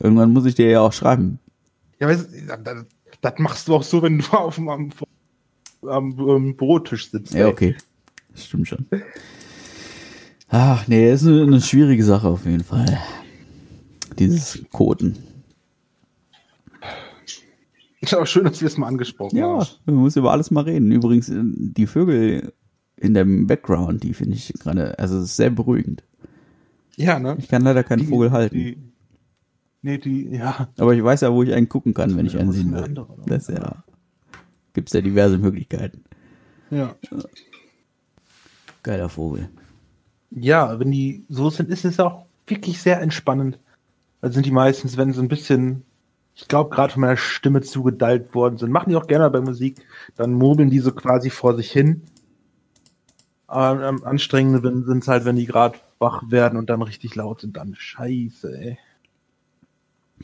[0.00, 1.38] Irgendwann muss ich dir ja auch schreiben.
[2.00, 2.86] ja, weißt, du,
[3.20, 4.90] das, machst du auch so, wenn du auf dem am,
[5.82, 7.34] am, am Bürotisch sitzt.
[7.34, 7.52] Ja, ey.
[7.52, 7.76] okay.
[8.32, 8.86] Das stimmt schon.
[10.48, 12.98] Ach, nee, ist eine, eine schwierige Sache auf jeden Fall.
[14.18, 15.16] Dieses Koten.
[18.00, 19.66] Ist aber schön, dass wir es mal angesprochen Ja, haben.
[19.86, 20.92] man muss über alles mal reden.
[20.92, 22.52] Übrigens, äh, die Vögel
[22.96, 26.04] in dem Background, die finde ich gerade, also es ist sehr beruhigend.
[26.96, 27.36] Ja, ne?
[27.38, 28.54] Ich kann leider keinen Die- Vogel halten.
[28.54, 28.78] Die,
[29.86, 30.68] nee, die, ja.
[30.78, 32.82] Aber ich weiß ja, wo ich einen gucken kann, wenn ich einen sehen will.
[32.82, 33.16] andere?
[33.26, 33.84] Das ja,
[34.74, 36.02] gibt's ja diverse Möglichkeiten.
[36.70, 36.96] Ja.
[38.82, 39.48] Geiler Vogel.
[40.30, 43.58] Ja, wenn die so sind, ist es auch wirklich sehr entspannend.
[44.20, 45.84] Also sind die meistens, wenn sie ein bisschen,
[46.34, 49.86] ich glaube, gerade von meiner Stimme zugedeilt worden sind, machen die auch gerne bei Musik,
[50.16, 52.02] dann murmeln die so quasi vor sich hin.
[53.46, 57.40] Aber am anstrengenden sind es halt, wenn die gerade wach werden und dann richtig laut
[57.42, 58.78] sind, dann scheiße, ey.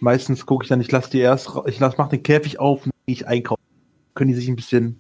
[0.01, 2.93] Meistens gucke ich dann, ich lasse die erst, ich lass, mach den Käfig auf und
[3.07, 3.63] gehe ich einkaufen.
[4.15, 4.99] Können die sich ein bisschen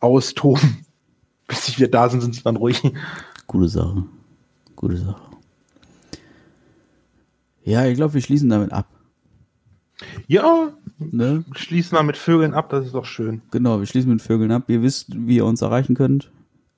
[0.00, 0.84] austoben.
[1.46, 2.80] Bis sie wieder da sind, sind sie dann ruhig.
[3.46, 4.04] Gute Sache.
[4.76, 5.22] Gute Sache.
[7.62, 8.88] Ja, ich glaube, wir schließen damit ab.
[10.26, 11.44] Ja, Ne?
[11.54, 13.42] schließen wir mit Vögeln ab, das ist doch schön.
[13.50, 14.64] Genau, wir schließen mit Vögeln ab.
[14.68, 16.30] Ihr wisst, wie ihr uns erreichen könnt.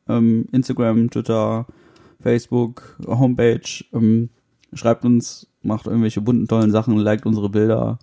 [0.08, 1.66] Ähm, Instagram, Twitter,
[2.20, 3.84] Facebook, Homepage.
[3.92, 4.30] Ähm,
[4.76, 7.98] schreibt uns, macht irgendwelche bunten, tollen Sachen, liked unsere Bilder.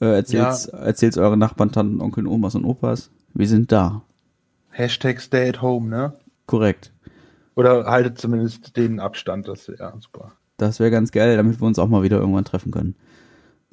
[0.00, 3.10] Äh, erzählt's, erzählt's euren Nachbarn, Tanten, Onkeln, Omas und Opas.
[3.34, 4.02] Wir sind da.
[4.70, 6.14] Hashtag stay at home, ne?
[6.46, 6.92] Korrekt.
[7.54, 10.32] Oder haltet zumindest den Abstand, das wäre super.
[10.58, 12.94] Das wäre ganz geil, damit wir uns auch mal wieder irgendwann treffen können.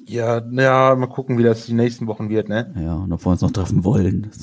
[0.06, 2.72] Ja, ja, mal gucken, wie das die nächsten Wochen wird, ne?
[2.78, 4.30] Ja, und ob wir uns noch treffen wollen.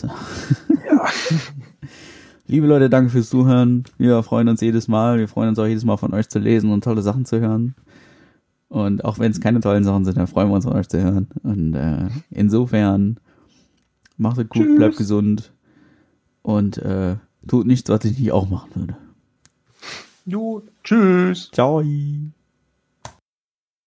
[2.48, 3.84] Liebe Leute, danke fürs Zuhören.
[3.98, 5.20] Wir freuen uns jedes Mal.
[5.20, 7.76] Wir freuen uns auch jedes Mal von euch zu lesen und tolle Sachen zu hören.
[8.72, 11.04] Und auch wenn es keine tollen Sachen sind, dann freuen wir uns von euch zu
[11.04, 11.28] hören.
[11.44, 13.20] Und äh, insofern
[14.16, 14.78] macht es gut, Tschüss.
[14.78, 15.52] bleibt gesund
[16.42, 17.18] und äh,
[17.50, 18.96] tut nichts, was ich nicht auch machen würde.
[20.26, 21.52] Jo, tschüss.
[21.52, 21.84] Ciao.